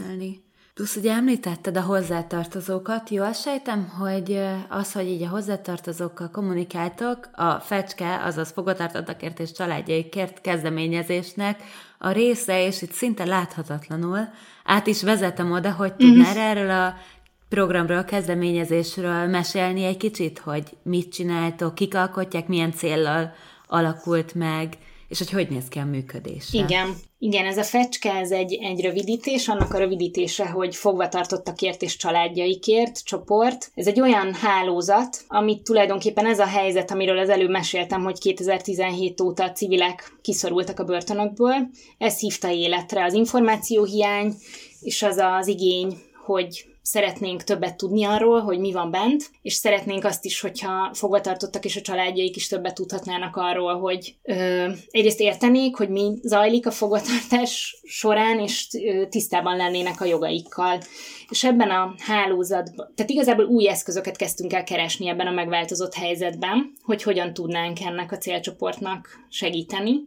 Plusz 0.78 0.96
ugye 0.96 1.12
említetted 1.12 1.76
a 1.76 1.80
hozzátartozókat, 1.80 3.10
jól 3.10 3.32
sejtem, 3.32 3.88
hogy 3.88 4.40
az, 4.68 4.92
hogy 4.92 5.06
így 5.08 5.22
a 5.22 5.28
hozzátartozókkal 5.28 6.30
kommunikáltok, 6.30 7.28
a 7.32 7.52
fecske, 7.52 8.20
azaz 8.24 8.50
fogatartottakért 8.50 9.40
és 9.40 9.52
családjaikért 9.52 10.40
kezdeményezésnek 10.40 11.62
a 11.98 12.10
része, 12.10 12.66
és 12.66 12.82
itt 12.82 12.92
szinte 12.92 13.24
láthatatlanul 13.24 14.28
át 14.64 14.86
is 14.86 15.02
vezetem 15.02 15.52
oda, 15.52 15.72
hogy 15.72 15.94
tudnál 15.94 16.32
mm-hmm. 16.32 16.42
erről 16.42 16.70
a 16.70 16.94
programról, 17.48 17.98
a 17.98 18.04
kezdeményezésről 18.04 19.26
mesélni 19.26 19.84
egy 19.84 19.96
kicsit, 19.96 20.38
hogy 20.38 20.76
mit 20.82 21.12
csináltok, 21.12 21.74
kik 21.74 21.94
alkotják, 21.94 22.48
milyen 22.48 22.72
céllal 22.72 23.32
alakult 23.66 24.34
meg, 24.34 24.78
és 25.08 25.18
hogy 25.18 25.30
hogy 25.30 25.48
néz 25.48 25.68
ki 25.68 25.78
a 25.78 25.84
működés. 25.84 26.48
Igen. 26.52 26.96
Igen, 27.18 27.46
ez 27.46 27.56
a 27.56 27.62
fecske, 27.62 28.12
ez 28.12 28.30
egy, 28.30 28.54
egy 28.62 28.80
rövidítés, 28.80 29.48
annak 29.48 29.74
a 29.74 29.78
rövidítése, 29.78 30.46
hogy 30.46 30.76
fogvatartottakért 30.76 31.82
és 31.82 31.96
családjaikért 31.96 33.04
csoport. 33.04 33.70
Ez 33.74 33.86
egy 33.86 34.00
olyan 34.00 34.34
hálózat, 34.34 35.24
amit 35.28 35.62
tulajdonképpen 35.62 36.26
ez 36.26 36.38
a 36.38 36.46
helyzet, 36.46 36.90
amiről 36.90 37.18
az 37.18 37.28
előbb 37.28 37.50
meséltem, 37.50 38.02
hogy 38.02 38.18
2017 38.18 39.20
óta 39.20 39.44
a 39.44 39.52
civilek 39.52 40.18
kiszorultak 40.22 40.80
a 40.80 40.84
börtönökből, 40.84 41.68
ez 41.98 42.18
hívta 42.18 42.50
életre 42.50 43.04
az 43.04 43.12
információhiány, 43.14 44.34
és 44.80 45.02
az 45.02 45.16
az 45.16 45.46
igény, 45.46 45.96
hogy 46.24 46.64
szeretnénk 46.88 47.44
többet 47.44 47.76
tudni 47.76 48.04
arról, 48.04 48.40
hogy 48.40 48.58
mi 48.58 48.72
van 48.72 48.90
bent, 48.90 49.30
és 49.42 49.52
szeretnénk 49.52 50.04
azt 50.04 50.24
is, 50.24 50.40
hogyha 50.40 50.90
fogvatartottak 50.94 51.64
és 51.64 51.76
a 51.76 51.80
családjaik 51.80 52.36
is 52.36 52.48
többet 52.48 52.74
tudhatnának 52.74 53.36
arról, 53.36 53.78
hogy 53.78 54.16
ö, 54.22 54.68
egyrészt 54.90 55.20
értenék, 55.20 55.76
hogy 55.76 55.88
mi 55.88 56.18
zajlik 56.22 56.66
a 56.66 56.70
fogvatartás 56.70 57.80
során, 57.84 58.38
és 58.40 58.66
tisztában 59.08 59.56
lennének 59.56 60.00
a 60.00 60.04
jogaikkal. 60.04 60.78
És 61.28 61.44
ebben 61.44 61.70
a 61.70 61.94
hálózatban, 61.98 62.92
tehát 62.94 63.10
igazából 63.10 63.44
új 63.44 63.68
eszközöket 63.68 64.16
kezdtünk 64.16 64.52
el 64.52 64.64
keresni 64.64 65.08
ebben 65.08 65.26
a 65.26 65.30
megváltozott 65.30 65.94
helyzetben, 65.94 66.72
hogy 66.82 67.02
hogyan 67.02 67.34
tudnánk 67.34 67.80
ennek 67.80 68.12
a 68.12 68.18
célcsoportnak 68.18 69.08
segíteni 69.28 70.00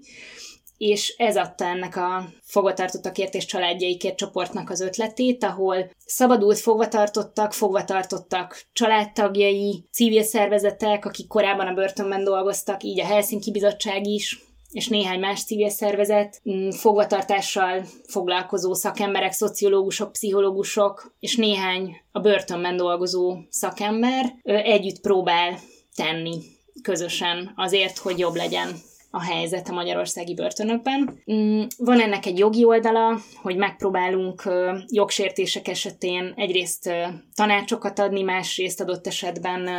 és 0.81 1.15
ez 1.17 1.37
adta 1.37 1.65
ennek 1.65 1.95
a 1.95 2.29
fogvatartottakért 2.43 3.33
és 3.33 3.45
családjaikért 3.45 4.17
csoportnak 4.17 4.69
az 4.69 4.81
ötletét, 4.81 5.43
ahol 5.43 5.91
szabadult 6.05 6.59
fogvatartottak, 6.59 7.53
fogvatartottak 7.53 8.61
családtagjai, 8.73 9.85
civil 9.91 10.23
szervezetek, 10.23 11.05
akik 11.05 11.27
korábban 11.27 11.67
a 11.67 11.73
börtönben 11.73 12.23
dolgoztak, 12.23 12.83
így 12.83 12.99
a 12.99 13.05
Helsinki 13.05 13.51
Bizottság 13.51 14.07
is, 14.07 14.39
és 14.71 14.87
néhány 14.87 15.19
más 15.19 15.43
civil 15.43 15.69
szervezet, 15.69 16.41
mm, 16.49 16.69
fogvatartással 16.69 17.85
foglalkozó 18.07 18.73
szakemberek, 18.73 19.31
szociológusok, 19.31 20.11
pszichológusok, 20.11 21.15
és 21.19 21.35
néhány 21.35 21.95
a 22.11 22.19
börtönben 22.19 22.77
dolgozó 22.77 23.37
szakember 23.49 24.33
együtt 24.43 25.01
próbál 25.01 25.59
tenni 25.95 26.37
közösen 26.81 27.53
azért, 27.55 27.97
hogy 27.97 28.19
jobb 28.19 28.35
legyen 28.35 28.89
a 29.11 29.23
helyzet 29.23 29.69
a 29.69 29.73
magyarországi 29.73 30.33
börtönökben. 30.33 31.21
Mm, 31.33 31.63
van 31.77 31.99
ennek 31.99 32.25
egy 32.25 32.37
jogi 32.37 32.65
oldala, 32.65 33.19
hogy 33.41 33.55
megpróbálunk 33.55 34.43
jogsértések 34.87 35.67
esetén 35.67 36.33
egyrészt 36.35 36.89
tanácsokat 37.35 37.99
adni, 37.99 38.21
másrészt 38.21 38.81
adott 38.81 39.07
esetben 39.07 39.69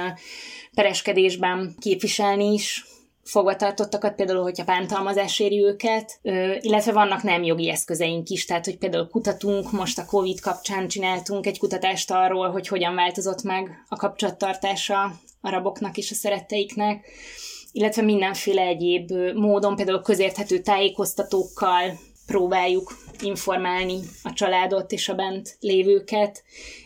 pereskedésben 0.74 1.74
képviselni 1.80 2.52
is 2.52 2.84
fogvatartottakat, 3.24 4.14
például, 4.14 4.42
hogyha 4.42 4.64
bántalmazás 4.64 5.40
éri 5.40 5.64
őket, 5.64 6.18
illetve 6.60 6.92
vannak 6.92 7.22
nem 7.22 7.42
jogi 7.42 7.70
eszközeink 7.70 8.28
is, 8.28 8.44
tehát, 8.44 8.64
hogy 8.64 8.78
például 8.78 9.08
kutatunk, 9.08 9.72
most 9.72 9.98
a 9.98 10.04
COVID 10.04 10.40
kapcsán 10.40 10.88
csináltunk 10.88 11.46
egy 11.46 11.58
kutatást 11.58 12.10
arról, 12.10 12.50
hogy 12.50 12.68
hogyan 12.68 12.94
változott 12.94 13.42
meg 13.42 13.84
a 13.88 13.96
kapcsolattartása 13.96 15.02
a 15.40 15.50
raboknak 15.50 15.96
és 15.96 16.10
a 16.10 16.14
szeretteiknek, 16.14 17.06
illetve 17.72 18.02
mindenféle 18.02 18.62
egyéb 18.62 19.12
módon, 19.34 19.76
például 19.76 20.02
közérthető 20.02 20.58
tájékoztatókkal 20.58 21.98
próbáljuk 22.26 22.96
informálni 23.20 23.98
a 24.22 24.32
családot 24.32 24.92
és 24.92 25.08
a 25.08 25.14
bent 25.14 25.56
lévőket, 25.60 26.42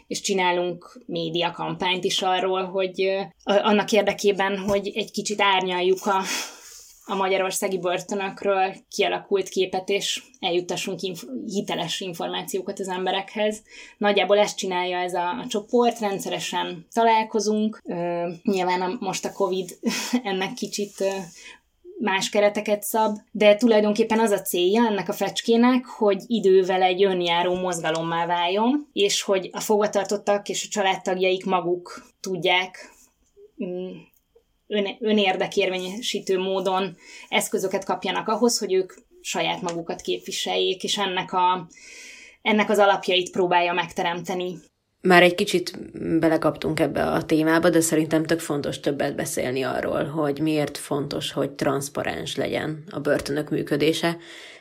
és 0.07 0.21
csinálunk 0.21 1.03
média 1.07 1.51
kampányt 1.51 2.05
is 2.05 2.23
arról, 2.23 2.65
hogy 2.65 3.17
annak 3.45 3.93
érdekében, 3.93 4.59
hogy 4.59 4.93
egy 4.95 5.11
kicsit 5.11 5.41
árnyaljuk 5.41 6.07
a 6.07 6.23
a 7.09 7.15
magyarországi 7.15 7.79
börtönökről 7.79 8.75
kialakult 8.89 9.49
képet, 9.49 9.89
és 9.89 10.23
eljutassunk 10.41 11.03
inf- 11.03 11.29
hiteles 11.47 12.01
információkat 12.01 12.79
az 12.79 12.89
emberekhez. 12.89 13.63
Nagyjából 13.99 14.39
ezt 14.39 14.57
csinálja 14.57 14.99
ez 14.99 15.15
a, 15.15 15.29
a 15.29 15.47
csoport, 15.49 15.99
rendszeresen 15.99 16.87
találkozunk. 16.93 17.81
Ö, 17.85 18.29
nyilván 18.43 18.81
a, 18.81 18.97
most 19.01 19.25
a 19.25 19.33
Covid 19.33 19.79
ennek 20.23 20.55
kicsit 20.55 21.01
ö, 21.01 21.09
más 21.99 22.29
kereteket 22.29 22.83
szab, 22.83 23.17
de 23.31 23.57
tulajdonképpen 23.57 24.21
az 24.21 24.31
a 24.31 24.41
célja 24.41 24.87
ennek 24.87 25.09
a 25.09 25.13
fecskének, 25.13 25.85
hogy 25.85 26.23
idővel 26.27 26.83
egy 26.83 27.05
önjáró 27.05 27.55
mozgalommá 27.55 28.27
váljon, 28.27 28.89
és 28.93 29.23
hogy 29.23 29.51
a 29.53 29.61
fogvatartottak 29.61 30.49
és 30.49 30.65
a 30.65 30.71
családtagjaik 30.71 31.45
maguk 31.45 32.03
tudják 32.21 32.91
mm, 33.65 33.91
ön, 34.67 34.97
önérdekérvényesítő 35.01 36.39
módon 36.39 36.97
eszközöket 37.29 37.85
kapjanak 37.85 38.29
ahhoz, 38.29 38.59
hogy 38.59 38.73
ők 38.73 38.93
saját 39.21 39.63
magukat 39.63 40.01
képviseljék, 40.01 40.83
és 40.83 40.99
ennek, 40.99 41.33
a, 41.33 41.69
ennek 42.43 42.71
az 42.71 42.79
alapjait 42.79 43.31
próbálja 43.31 43.73
megteremteni. 43.73 44.59
Már 45.01 45.23
egy 45.23 45.35
kicsit 45.35 45.79
belekaptunk 46.19 46.81
ebbe 46.81 47.05
a 47.05 47.25
témába, 47.25 47.71
de 47.71 47.81
szerintem 47.81 48.25
tök 48.25 48.41
fontos 48.41 48.81
többet 48.81 49.17
beszélni 49.17 49.63
arról, 49.63 50.05
hogy 50.05 50.41
miért 50.41 50.79
fontos, 50.79 51.33
hogy 51.33 51.51
transzparens 51.51 52.37
legyen 52.37 52.85
a 52.91 53.01
börtönök 53.01 53.51
működése, 53.51 54.17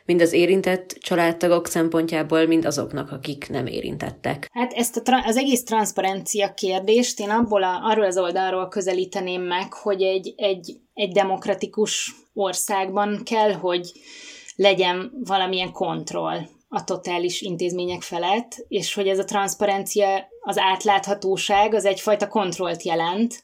mind 0.06 0.22
az 0.22 0.34
érintett 0.34 0.90
családtagok 1.00 1.68
szempontjából, 1.68 2.46
mind 2.46 2.66
azoknak, 2.66 3.12
akik 3.12 3.50
nem 3.50 3.68
érintettek. 3.68 4.50
Hát 4.52 4.74
ezt 4.74 4.98
a 4.98 5.02
tra- 5.02 5.26
az 5.26 5.38
egész 5.38 5.64
transzparencia 5.64 6.54
kérdést 6.54 7.20
én 7.20 7.30
abból 7.30 7.64
a, 7.64 7.80
arról 7.84 8.06
az 8.06 8.18
oldalról 8.18 8.68
közelíteném 8.68 9.42
meg, 9.42 9.74
hogy 9.74 10.02
egy, 10.02 10.34
egy, 10.38 10.78
egy 10.94 11.12
demokratikus 11.12 12.16
országban 12.34 13.22
kell, 13.24 13.52
hogy 13.52 13.92
legyen 14.56 15.12
valamilyen 15.24 15.72
kontroll 15.72 16.40
a 16.68 16.84
totális 16.84 17.42
intézmények 17.42 18.02
felett, 18.02 18.66
és 18.68 18.94
hogy 18.94 19.08
ez 19.08 19.20
a 19.20 19.24
transzparencia, 19.24 20.28
az 20.42 20.58
átláthatóság 20.58 21.74
az 21.74 21.86
egyfajta 21.86 22.28
kontrollt 22.28 22.84
jelent, 22.84 23.44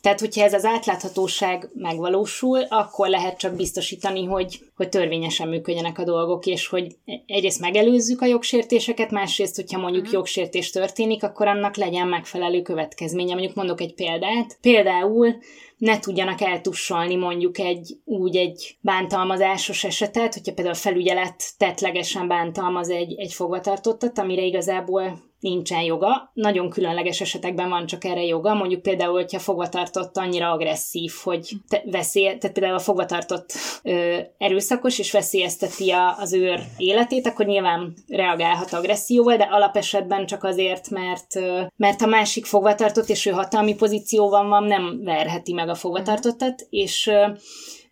tehát, 0.00 0.20
hogyha 0.20 0.44
ez 0.44 0.52
az 0.52 0.64
átláthatóság 0.64 1.68
megvalósul, 1.74 2.62
akkor 2.68 3.08
lehet 3.08 3.38
csak 3.38 3.54
biztosítani, 3.54 4.24
hogy, 4.24 4.60
hogy 4.76 4.88
törvényesen 4.88 5.48
működjenek 5.48 5.98
a 5.98 6.04
dolgok, 6.04 6.46
és 6.46 6.66
hogy 6.66 6.96
egyrészt 7.26 7.60
megelőzzük 7.60 8.20
a 8.20 8.26
jogsértéseket, 8.26 9.10
másrészt, 9.10 9.56
hogyha 9.56 9.78
mondjuk 9.78 10.02
uh-huh. 10.02 10.18
jogsértés 10.18 10.70
történik, 10.70 11.22
akkor 11.22 11.46
annak 11.46 11.76
legyen 11.76 12.08
megfelelő 12.08 12.62
következménye. 12.62 13.32
Mondjuk 13.34 13.54
mondok 13.54 13.80
egy 13.80 13.94
példát. 13.94 14.58
Például 14.60 15.36
ne 15.76 15.98
tudjanak 15.98 16.40
eltussolni 16.40 17.16
mondjuk 17.16 17.58
egy 17.58 17.96
úgy 18.04 18.36
egy 18.36 18.76
bántalmazásos 18.80 19.84
esetet, 19.84 20.34
hogyha 20.34 20.52
például 20.52 20.76
a 20.76 20.78
felügyelet 20.78 21.42
tetlegesen 21.58 22.28
bántalmaz 22.28 22.90
egy, 22.90 23.14
egy 23.18 23.32
fogvatartottat, 23.32 24.18
amire 24.18 24.42
igazából 24.42 25.27
nincsen 25.40 25.82
joga. 25.82 26.30
Nagyon 26.34 26.70
különleges 26.70 27.20
esetekben 27.20 27.68
van 27.68 27.86
csak 27.86 28.04
erre 28.04 28.24
joga, 28.24 28.54
mondjuk 28.54 28.82
például, 28.82 29.12
hogyha 29.12 29.38
fogvatartott 29.38 30.16
annyira 30.16 30.50
agresszív, 30.50 31.12
hogy 31.22 31.50
te, 31.68 31.82
veszély, 31.86 32.24
tehát 32.24 32.52
például 32.52 32.74
a 32.74 32.78
fogvatartott 32.78 33.52
ö, 33.82 34.18
erőszakos 34.38 34.98
és 34.98 35.12
veszélyezteti 35.12 35.90
a, 35.90 36.16
az 36.18 36.32
őr 36.32 36.60
életét, 36.76 37.26
akkor 37.26 37.46
nyilván 37.46 37.94
reagálhat 38.08 38.72
agresszióval, 38.72 39.36
de 39.36 39.48
alapesetben 39.50 40.26
csak 40.26 40.44
azért, 40.44 40.90
mert, 40.90 41.36
ö, 41.36 41.62
mert 41.76 42.02
a 42.02 42.06
másik 42.06 42.46
fogvatartott 42.46 43.08
és 43.08 43.26
ő 43.26 43.30
hatalmi 43.30 43.74
pozícióban 43.74 44.48
van, 44.48 44.64
nem 44.64 45.00
verheti 45.04 45.52
meg 45.52 45.68
a 45.68 45.74
fogvatartottat, 45.74 46.66
és 46.70 47.06
ö, 47.06 47.26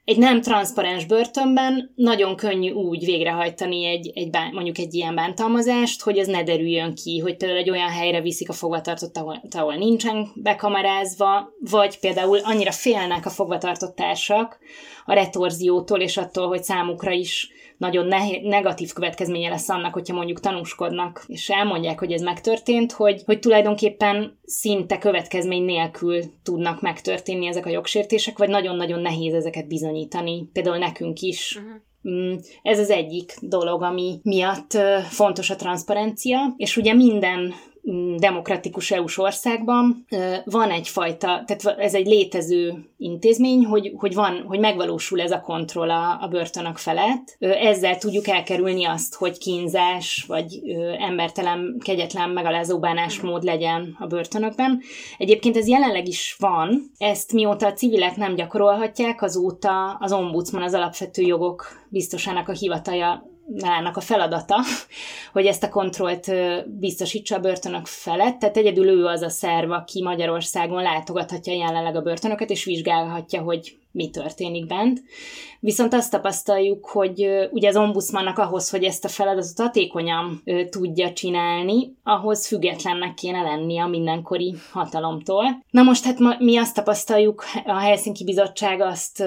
egy 0.07 0.19
nem 0.19 0.41
transzparens 0.41 1.05
börtönben 1.05 1.93
nagyon 1.95 2.37
könnyű 2.37 2.71
úgy 2.71 3.05
végrehajtani 3.05 3.85
egy, 3.85 4.11
egy 4.15 4.31
bán, 4.31 4.51
mondjuk 4.53 4.79
egy 4.79 4.95
ilyen 4.95 5.15
bántalmazást, 5.15 6.03
hogy 6.03 6.19
ez 6.19 6.27
ne 6.27 6.43
derüljön 6.43 6.95
ki, 6.95 7.19
hogy 7.19 7.37
például 7.37 7.61
egy 7.61 7.71
olyan 7.71 7.91
helyre 7.91 8.21
viszik 8.21 8.49
a 8.49 8.53
fogvatartott, 8.53 9.17
ahol, 9.17 9.43
ahol 9.51 9.75
nincsen 9.75 10.29
bekamarázva, 10.35 11.53
vagy 11.71 11.99
például 11.99 12.39
annyira 12.39 12.73
félnek 12.73 13.27
a 13.27 13.31
fogvatartottársak 13.31 14.59
a 15.05 15.13
retorziótól 15.13 16.01
és 16.01 16.17
attól, 16.17 16.49
hogy 16.49 16.63
számukra 16.63 17.11
is 17.11 17.51
nagyon 17.77 18.07
ne- 18.07 18.41
negatív 18.43 18.93
következménye 18.93 19.49
lesz 19.49 19.69
annak, 19.69 19.93
hogyha 19.93 20.15
mondjuk 20.15 20.41
tanúskodnak, 20.41 21.25
és 21.27 21.49
elmondják, 21.49 21.99
hogy 21.99 22.13
ez 22.13 22.23
megtörtént, 22.23 22.93
hogy, 22.93 23.23
hogy 23.25 23.39
tulajdonképpen 23.39 24.39
szinte 24.45 24.99
következmény 24.99 25.65
nélkül 25.65 26.23
tudnak 26.43 26.81
megtörténni 26.81 27.47
ezek 27.47 27.67
a 27.67 27.71
jogsértések, 27.71 28.39
vagy 28.39 28.49
nagyon-nagyon 28.49 29.01
nehéz 29.01 29.35
ezeket 29.35 29.69
bizonyítani. 29.69 30.49
Például 30.53 30.79
nekünk 30.79 31.21
is. 31.21 31.57
Uh-huh. 31.57 31.81
Ez 32.63 32.79
az 32.79 32.91
egyik 32.91 33.35
dolog, 33.41 33.83
ami 33.83 34.21
miatt 34.23 34.79
fontos 35.09 35.51
a 35.51 35.57
transzparencia, 35.57 36.55
és 36.57 36.77
ugye 36.77 36.95
minden 36.95 37.55
demokratikus 38.17 38.91
EU-s 38.91 39.19
országban 39.19 40.07
van 40.45 40.71
egyfajta, 40.71 41.45
tehát 41.47 41.79
ez 41.79 41.95
egy 41.95 42.07
létező 42.07 42.75
intézmény, 42.99 43.65
hogy, 43.65 43.93
hogy, 43.97 44.15
van, 44.15 44.45
hogy 44.47 44.59
megvalósul 44.59 45.21
ez 45.21 45.31
a 45.31 45.41
kontroll 45.41 45.91
a, 45.91 46.23
a 46.23 46.29
börtönök 46.29 46.77
felett. 46.77 47.37
Ezzel 47.39 47.99
tudjuk 47.99 48.29
elkerülni 48.29 48.85
azt, 48.85 49.15
hogy 49.15 49.39
kínzás, 49.39 50.25
vagy 50.29 50.61
embertelen, 50.99 51.81
kegyetlen, 51.85 52.31
megalázó 52.31 52.79
bánásmód 52.79 53.43
legyen 53.43 53.97
a 53.99 54.07
börtönökben. 54.07 54.81
Egyébként 55.19 55.57
ez 55.57 55.69
jelenleg 55.69 56.09
is 56.09 56.37
van. 56.39 56.91
Ezt 56.99 57.33
mióta 57.33 57.67
a 57.67 57.73
civilek 57.73 58.17
nem 58.17 58.35
gyakorolhatják, 58.35 59.23
azóta 59.23 59.97
az 60.01 60.13
ombudsman, 60.13 60.63
az 60.63 60.75
alapvető 60.75 61.23
jogok 61.23 61.67
biztosának 61.89 62.49
a 62.49 62.55
hivatalja 63.55 63.97
a 63.97 64.01
feladata, 64.01 64.57
hogy 65.33 65.47
ezt 65.47 65.63
a 65.63 65.69
kontrollt 65.69 66.33
biztosítsa 66.67 67.37
a 67.37 67.41
börtönök 67.41 67.87
felett, 67.87 68.39
tehát 68.39 68.57
egyedül 68.57 68.89
ő 68.89 69.05
az 69.05 69.23
a 69.23 69.29
szerv, 69.29 69.71
aki 69.71 70.03
Magyarországon 70.03 70.83
látogathatja 70.83 71.53
jelenleg 71.53 71.97
a 71.97 72.03
börtönöket, 72.03 72.51
és 72.51 72.65
vizsgálhatja, 72.65 73.43
hogy 73.43 73.77
mi 73.97 74.11
történik 74.11 74.67
bent. 74.67 75.03
Viszont 75.61 75.95
azt 75.95 76.11
tapasztaljuk, 76.11 76.87
hogy 76.87 77.29
ugye 77.51 77.69
az 77.69 77.77
ombudsmannak 77.77 78.39
ahhoz, 78.39 78.71
hogy 78.71 78.85
ezt 78.85 79.05
a 79.05 79.09
feladatot 79.09 79.59
hatékonyan 79.59 80.43
tudja 80.71 81.13
csinálni, 81.13 81.97
ahhoz 82.03 82.47
függetlennek 82.47 83.15
kéne 83.15 83.43
lennie 83.43 83.83
a 83.83 83.89
mindenkori 83.89 84.55
hatalomtól. 84.73 85.45
Na 85.71 85.83
most 85.83 86.05
hát 86.05 86.39
mi 86.39 86.57
azt 86.57 86.75
tapasztaljuk, 86.75 87.45
a 87.65 87.79
Helsinki 87.79 88.25
Bizottság 88.25 88.81
azt 88.81 89.25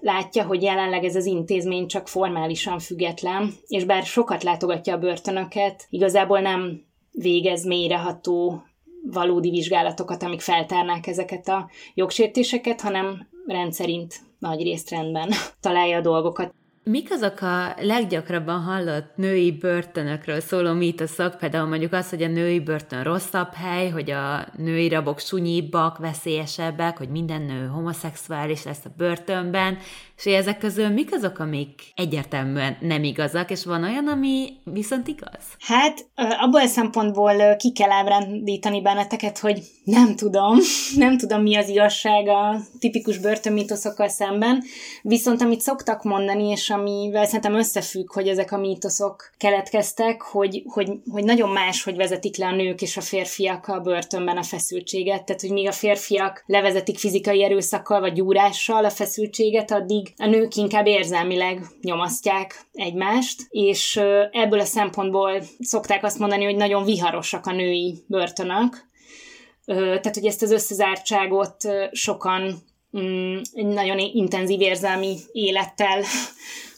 látja, 0.00 0.44
hogy 0.44 0.62
jelenleg 0.62 1.04
ez 1.04 1.16
az 1.16 1.26
intézmény 1.26 1.86
csak 1.86 2.08
formálisan 2.08 2.78
független, 2.78 3.52
és 3.66 3.84
bár 3.84 4.02
sokat 4.02 4.42
látogatja 4.42 4.94
a 4.94 4.98
börtönöket, 4.98 5.86
igazából 5.90 6.40
nem 6.40 6.82
végez 7.10 7.64
mélyreható 7.64 8.62
valódi 9.10 9.50
vizsgálatokat, 9.50 10.22
amik 10.22 10.40
feltárnák 10.40 11.06
ezeket 11.06 11.48
a 11.48 11.70
jogsértéseket, 11.94 12.80
hanem 12.80 13.28
rendszerint 13.46 14.20
nagy 14.38 14.62
részt 14.62 14.90
rendben 14.90 15.30
találja 15.60 15.96
a 15.96 16.00
dolgokat. 16.00 16.54
Mik 16.84 17.12
azok 17.12 17.40
a 17.40 17.74
leggyakrabban 17.80 18.60
hallott 18.60 19.16
női 19.16 19.52
börtönökről 19.52 20.40
szóló 20.40 20.72
mítoszok, 20.72 21.38
például 21.38 21.68
mondjuk 21.68 21.92
az, 21.92 22.08
hogy 22.10 22.22
a 22.22 22.28
női 22.28 22.60
börtön 22.60 23.02
rosszabb 23.02 23.52
hely, 23.54 23.88
hogy 23.88 24.10
a 24.10 24.46
női 24.56 24.88
rabok 24.88 25.18
sunyibbak, 25.18 25.98
veszélyesebbek, 25.98 26.98
hogy 26.98 27.08
minden 27.08 27.42
nő 27.42 27.66
homoszexuális 27.66 28.64
lesz 28.64 28.84
a 28.84 28.94
börtönben, 28.96 29.78
és 30.16 30.24
ezek 30.24 30.58
közül 30.58 30.88
mik 30.88 31.14
azok, 31.14 31.38
amik 31.38 31.82
egyértelműen 31.94 32.76
nem 32.80 33.04
igazak, 33.04 33.50
és 33.50 33.64
van 33.64 33.82
olyan, 33.82 34.08
ami 34.08 34.48
viszont 34.64 35.08
igaz? 35.08 35.44
Hát 35.58 36.06
abból 36.14 36.60
a 36.60 36.66
szempontból 36.66 37.56
ki 37.56 37.72
kell 37.72 37.90
ábrándítani 37.90 38.82
benneteket, 38.82 39.38
hogy 39.38 39.62
nem 39.84 40.16
tudom, 40.16 40.58
nem 40.96 41.18
tudom 41.18 41.42
mi 41.42 41.56
az 41.56 41.68
igazság 41.68 42.28
a 42.28 42.60
tipikus 42.78 43.18
börtönmítoszokkal 43.18 44.08
szemben, 44.08 44.62
viszont 45.02 45.42
amit 45.42 45.60
szoktak 45.60 46.02
mondani, 46.02 46.48
és 46.48 46.70
amivel 46.72 47.24
szerintem 47.24 47.54
összefügg, 47.54 48.12
hogy 48.12 48.28
ezek 48.28 48.52
a 48.52 48.58
mítoszok 48.58 49.30
keletkeztek, 49.36 50.22
hogy, 50.22 50.62
hogy, 50.66 50.90
hogy 51.10 51.24
nagyon 51.24 51.50
más, 51.50 51.82
hogy 51.82 51.96
vezetik 51.96 52.36
le 52.36 52.46
a 52.46 52.54
nők 52.54 52.82
és 52.82 52.96
a 52.96 53.00
férfiak 53.00 53.66
a 53.68 53.80
börtönben 53.80 54.36
a 54.36 54.42
feszültséget. 54.42 55.24
Tehát, 55.24 55.40
hogy 55.40 55.50
míg 55.50 55.68
a 55.68 55.72
férfiak 55.72 56.42
levezetik 56.46 56.98
fizikai 56.98 57.44
erőszakkal 57.44 58.00
vagy 58.00 58.12
gyúrással 58.12 58.84
a 58.84 58.90
feszültséget, 58.90 59.70
addig 59.70 60.12
a 60.16 60.26
nők 60.26 60.56
inkább 60.56 60.86
érzelmileg 60.86 61.60
nyomasztják 61.80 62.66
egymást, 62.72 63.40
és 63.48 64.00
ebből 64.30 64.60
a 64.60 64.64
szempontból 64.64 65.42
szokták 65.58 66.04
azt 66.04 66.18
mondani, 66.18 66.44
hogy 66.44 66.56
nagyon 66.56 66.84
viharosak 66.84 67.46
a 67.46 67.52
női 67.52 68.04
börtönök, 68.06 68.90
tehát, 69.64 70.14
hogy 70.14 70.26
ezt 70.26 70.42
az 70.42 70.50
összezártságot 70.50 71.56
sokan 71.92 72.62
mm, 72.98 73.40
nagyon 73.52 73.98
intenzív 73.98 74.60
érzelmi 74.60 75.16
élettel 75.32 76.02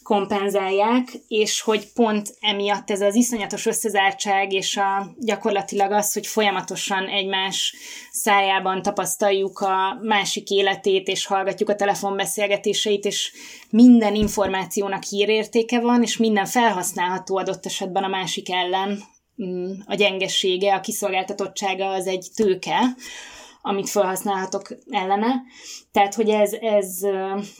kompenzálják, 0.04 1.08
és 1.28 1.60
hogy 1.60 1.92
pont 1.92 2.34
emiatt 2.40 2.90
ez 2.90 3.00
az 3.00 3.14
iszonyatos 3.14 3.66
összezártság, 3.66 4.52
és 4.52 4.76
a, 4.76 5.14
gyakorlatilag 5.18 5.92
az, 5.92 6.12
hogy 6.12 6.26
folyamatosan 6.26 7.06
egymás 7.06 7.74
szájában 8.10 8.82
tapasztaljuk 8.82 9.58
a 9.58 9.98
másik 10.02 10.50
életét, 10.50 11.08
és 11.08 11.26
hallgatjuk 11.26 11.68
a 11.68 11.74
telefonbeszélgetéseit, 11.74 13.04
és 13.04 13.32
minden 13.70 14.14
információnak 14.14 15.02
hírértéke 15.02 15.80
van, 15.80 16.02
és 16.02 16.16
minden 16.16 16.46
felhasználható 16.46 17.36
adott 17.36 17.66
esetben 17.66 18.04
a 18.04 18.08
másik 18.08 18.50
ellen, 18.50 19.02
mm, 19.44 19.72
a 19.86 19.94
gyengessége, 19.94 20.74
a 20.74 20.80
kiszolgáltatottsága 20.80 21.88
az 21.88 22.06
egy 22.06 22.26
tőke, 22.34 22.96
amit 23.66 23.90
felhasználhatok 23.90 24.68
ellene. 24.90 25.42
Tehát, 25.92 26.14
hogy 26.14 26.28
ez, 26.28 26.52
ez, 26.52 26.98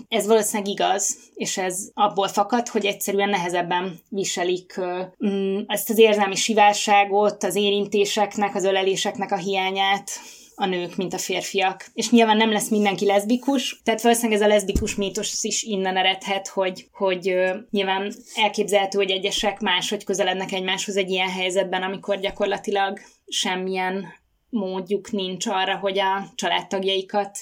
ez 0.09 0.27
valószínűleg 0.27 0.73
igaz, 0.73 1.17
és 1.35 1.57
ez 1.57 1.91
abból 1.95 2.29
fakad, 2.29 2.69
hogy 2.69 2.85
egyszerűen 2.85 3.29
nehezebben 3.29 4.01
viselik 4.09 4.81
mm, 5.27 5.59
ezt 5.67 5.91
az 5.91 5.99
érzelmi 5.99 6.35
sivárságot, 6.35 7.45
az 7.45 7.55
érintéseknek, 7.55 8.55
az 8.55 8.65
öleléseknek 8.65 9.33
a 9.33 9.37
hiányát, 9.37 10.11
a 10.55 10.67
nők, 10.67 10.97
mint 10.97 11.15
a 11.15 11.19
férfiak. 11.19 11.87
És 11.95 12.11
nyilván 12.11 12.37
nem 12.37 12.53
lesz 12.53 12.69
mindenki 12.69 13.07
leszbikus, 13.07 13.81
tehát 13.85 14.03
valószínűleg 14.03 14.41
ez 14.41 14.47
a 14.47 14.53
leszbikus 14.53 14.95
mítos 14.95 15.43
is 15.43 15.63
innen 15.63 15.97
eredhet, 15.97 16.49
hogy, 16.49 16.89
hogy 16.93 17.35
nyilván 17.71 18.13
elképzelhető, 18.35 18.99
hogy 18.99 19.11
egyesek 19.11 19.61
máshogy 19.61 20.05
közelednek 20.05 20.53
egymáshoz 20.53 20.97
egy 20.97 21.11
ilyen 21.11 21.31
helyzetben, 21.31 21.83
amikor 21.83 22.21
gyakorlatilag 22.21 22.99
semmilyen 23.27 24.23
módjuk 24.55 25.11
nincs 25.11 25.47
arra, 25.47 25.77
hogy 25.77 25.99
a 25.99 26.33
családtagjaikat 26.35 27.39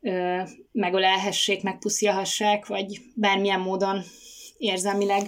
ö, 0.00 0.42
megölelhessék, 0.72 1.62
megpuszilhassák, 1.62 2.66
vagy 2.66 3.00
bármilyen 3.14 3.60
módon 3.60 4.02
érzelmileg 4.58 5.22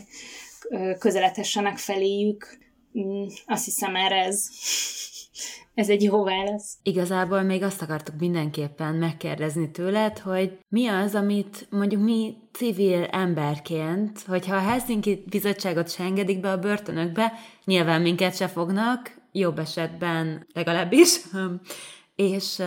közeledhessenek 0.98 1.78
feléjük. 1.78 2.58
Mm, 2.98 3.26
azt 3.46 3.64
hiszem 3.64 3.96
erre 3.96 4.24
ez 4.24 4.48
ez 5.74 5.88
egy 5.88 6.02
jó 6.02 6.24
válasz. 6.24 6.76
Igazából 6.82 7.42
még 7.42 7.62
azt 7.62 7.82
akartuk 7.82 8.14
mindenképpen 8.18 8.94
megkérdezni 8.94 9.70
tőled, 9.70 10.18
hogy 10.18 10.58
mi 10.68 10.86
az, 10.86 11.14
amit 11.14 11.66
mondjuk 11.70 12.02
mi 12.02 12.36
civil 12.52 13.04
emberként, 13.04 14.20
hogyha 14.20 14.56
a 14.56 14.60
Helsinki 14.60 15.24
bizottságot 15.30 15.90
se 15.90 16.04
engedik 16.04 16.40
be 16.40 16.50
a 16.50 16.58
börtönökbe, 16.58 17.32
nyilván 17.64 18.02
minket 18.02 18.36
se 18.36 18.48
fognak, 18.48 19.15
jobb 19.38 19.58
esetben 19.58 20.46
legalábbis, 20.52 21.20
és, 22.16 22.62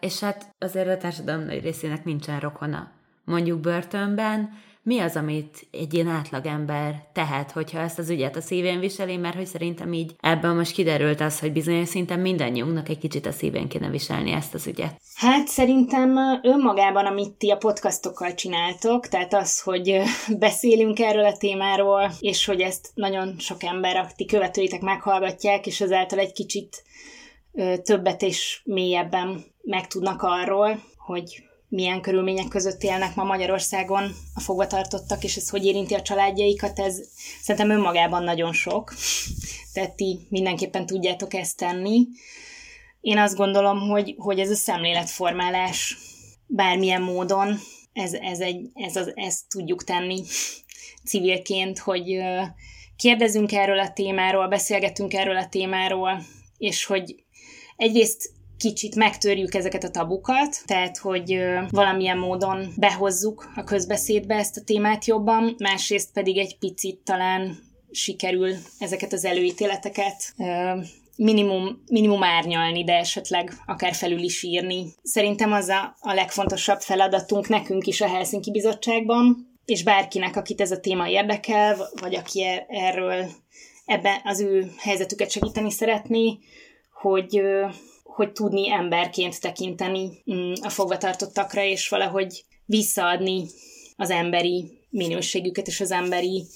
és 0.00 0.20
hát 0.20 0.54
azért 0.58 0.88
a 0.88 0.96
társadalom 0.96 1.44
nagy 1.44 1.62
részének 1.62 2.04
nincsen 2.04 2.40
rokona. 2.40 2.97
Mondjuk 3.28 3.60
börtönben, 3.60 4.50
mi 4.82 4.98
az, 4.98 5.16
amit 5.16 5.66
egy 5.70 5.94
ilyen 5.94 6.08
átlagember 6.08 7.08
tehet, 7.12 7.50
hogyha 7.50 7.78
ezt 7.78 7.98
az 7.98 8.10
ügyet 8.10 8.36
a 8.36 8.40
szívén 8.40 8.80
viseli, 8.80 9.16
mert 9.16 9.36
hogy 9.36 9.46
szerintem 9.46 9.92
így 9.92 10.14
ebben 10.20 10.56
most 10.56 10.72
kiderült 10.72 11.20
az, 11.20 11.40
hogy 11.40 11.52
bizonyos 11.52 11.88
szinten 11.88 12.20
mindannyiunknak 12.20 12.88
egy 12.88 12.98
kicsit 12.98 13.26
a 13.26 13.32
szívén 13.32 13.68
kéne 13.68 13.90
viselni 13.90 14.32
ezt 14.32 14.54
az 14.54 14.66
ügyet. 14.66 15.00
Hát 15.14 15.46
szerintem 15.46 16.16
önmagában, 16.42 17.06
amit 17.06 17.32
ti 17.32 17.50
a 17.50 17.56
podcastokkal 17.56 18.34
csináltok, 18.34 19.08
tehát 19.08 19.34
az, 19.34 19.60
hogy 19.60 20.02
beszélünk 20.38 20.98
erről 20.98 21.24
a 21.24 21.36
témáról, 21.36 22.10
és 22.20 22.44
hogy 22.44 22.60
ezt 22.60 22.88
nagyon 22.94 23.34
sok 23.38 23.62
ember, 23.62 23.96
a 23.96 24.06
ti 24.16 24.24
követőitek 24.24 24.80
meghallgatják, 24.80 25.66
és 25.66 25.80
ezáltal 25.80 26.18
egy 26.18 26.32
kicsit 26.32 26.82
többet 27.82 28.22
és 28.22 28.60
mélyebben 28.64 29.44
megtudnak 29.62 30.22
arról, 30.22 30.82
hogy 30.96 31.47
milyen 31.68 32.00
körülmények 32.00 32.48
között 32.48 32.82
élnek 32.82 33.14
ma 33.14 33.24
Magyarországon 33.24 34.14
a 34.34 34.40
fogvatartottak, 34.40 35.24
és 35.24 35.36
ez 35.36 35.48
hogy 35.48 35.64
érinti 35.64 35.94
a 35.94 36.02
családjaikat, 36.02 36.78
ez 36.78 37.00
szerintem 37.42 37.70
önmagában 37.70 38.22
nagyon 38.22 38.52
sok. 38.52 38.94
Tehát 39.72 39.94
ti 39.94 40.26
mindenképpen 40.28 40.86
tudjátok 40.86 41.34
ezt 41.34 41.56
tenni. 41.56 42.06
Én 43.00 43.18
azt 43.18 43.36
gondolom, 43.36 43.78
hogy, 43.78 44.14
hogy 44.18 44.38
ez 44.38 44.50
a 44.50 44.54
szemléletformálás 44.54 45.96
bármilyen 46.46 47.02
módon, 47.02 47.58
ez, 47.92 48.12
ez 48.12 48.40
egy, 48.40 48.70
ez 48.74 48.96
az, 48.96 49.12
ezt 49.14 49.48
tudjuk 49.48 49.84
tenni 49.84 50.22
civilként, 51.04 51.78
hogy 51.78 52.20
kérdezünk 52.96 53.52
erről 53.52 53.78
a 53.78 53.92
témáról, 53.92 54.48
beszélgetünk 54.48 55.14
erről 55.14 55.36
a 55.36 55.48
témáról, 55.48 56.22
és 56.58 56.84
hogy 56.84 57.24
egyrészt 57.76 58.30
kicsit 58.58 58.94
megtörjük 58.94 59.54
ezeket 59.54 59.84
a 59.84 59.90
tabukat, 59.90 60.62
tehát 60.64 60.96
hogy 60.96 61.40
valamilyen 61.70 62.18
módon 62.18 62.72
behozzuk 62.76 63.52
a 63.56 63.64
közbeszédbe 63.64 64.34
ezt 64.34 64.56
a 64.56 64.64
témát 64.64 65.04
jobban, 65.04 65.54
másrészt 65.58 66.12
pedig 66.12 66.38
egy 66.38 66.58
picit 66.58 66.98
talán 67.04 67.58
sikerül 67.90 68.54
ezeket 68.78 69.12
az 69.12 69.24
előítéleteket 69.24 70.34
minimum, 71.16 71.82
minimum 71.86 72.22
árnyalni, 72.22 72.84
de 72.84 72.92
esetleg 72.92 73.52
akár 73.66 73.94
felül 73.94 74.22
is 74.22 74.42
írni. 74.42 74.86
Szerintem 75.02 75.52
az 75.52 75.68
a, 75.68 75.96
a 76.00 76.12
legfontosabb 76.12 76.80
feladatunk 76.80 77.48
nekünk 77.48 77.86
is 77.86 78.00
a 78.00 78.08
Helsinki 78.08 78.50
Bizottságban, 78.50 79.46
és 79.64 79.82
bárkinek, 79.82 80.36
akit 80.36 80.60
ez 80.60 80.70
a 80.70 80.80
téma 80.80 81.08
érdekel, 81.08 81.76
vagy 82.00 82.14
aki 82.14 82.44
er, 82.44 82.66
erről 82.68 83.26
ebben 83.84 84.20
az 84.24 84.40
ő 84.40 84.70
helyzetüket 84.78 85.30
segíteni 85.30 85.70
szeretné, 85.70 86.38
hogy 87.00 87.40
hogy 88.18 88.32
tudni 88.32 88.70
emberként 88.70 89.40
tekinteni 89.40 90.22
mm, 90.32 90.52
a 90.62 90.68
fogvatartottakra, 90.68 91.62
és 91.62 91.88
valahogy 91.88 92.44
visszaadni 92.64 93.46
az 93.96 94.10
emberi 94.10 94.86
minőségüket 94.90 95.66
és 95.66 95.80
az 95.80 95.90
emberi 95.90 96.46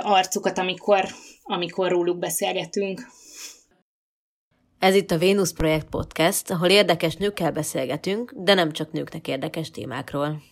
arcukat, 0.00 0.58
amikor, 0.58 1.04
amikor 1.42 1.90
róluk 1.90 2.18
beszélgetünk. 2.18 3.00
Ez 4.78 4.94
itt 4.94 5.10
a 5.10 5.18
Vénusz 5.18 5.52
Projekt 5.52 5.88
Podcast, 5.88 6.50
ahol 6.50 6.68
érdekes 6.68 7.16
nőkkel 7.16 7.52
beszélgetünk, 7.52 8.32
de 8.36 8.54
nem 8.54 8.72
csak 8.72 8.92
nőknek 8.92 9.28
érdekes 9.28 9.70
témákról. 9.70 10.42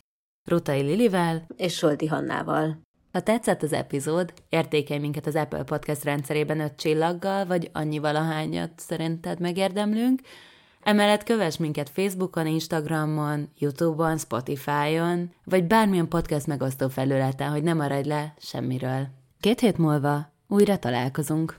Rutai 0.45 0.81
Lilivel 0.81 1.47
és 1.57 1.75
Solti 1.75 2.07
Hannával. 2.07 2.87
Ha 3.13 3.21
tetszett 3.21 3.63
az 3.63 3.73
epizód, 3.73 4.33
értékelj 4.49 5.01
minket 5.01 5.27
az 5.27 5.35
Apple 5.35 5.63
Podcast 5.63 6.05
rendszerében 6.05 6.61
öt 6.61 6.77
csillaggal, 6.77 7.47
vagy 7.47 7.71
annyi 7.73 7.99
valahányat 7.99 8.71
szerinted 8.77 9.41
megérdemlünk. 9.41 10.21
Emellett 10.83 11.23
kövess 11.23 11.57
minket 11.57 11.89
Facebookon, 11.89 12.47
Instagramon, 12.47 13.49
Youtube-on, 13.59 14.19
Spotify-on, 14.19 15.33
vagy 15.45 15.65
bármilyen 15.65 16.09
podcast 16.09 16.47
megosztó 16.47 16.89
felületen, 16.89 17.51
hogy 17.51 17.63
ne 17.63 17.75
maradj 17.75 18.09
le 18.09 18.35
semmiről. 18.39 19.07
Két 19.41 19.61
hét 19.61 19.79
múlva 19.79 20.33
újra 20.49 20.79
találkozunk. 20.79 21.57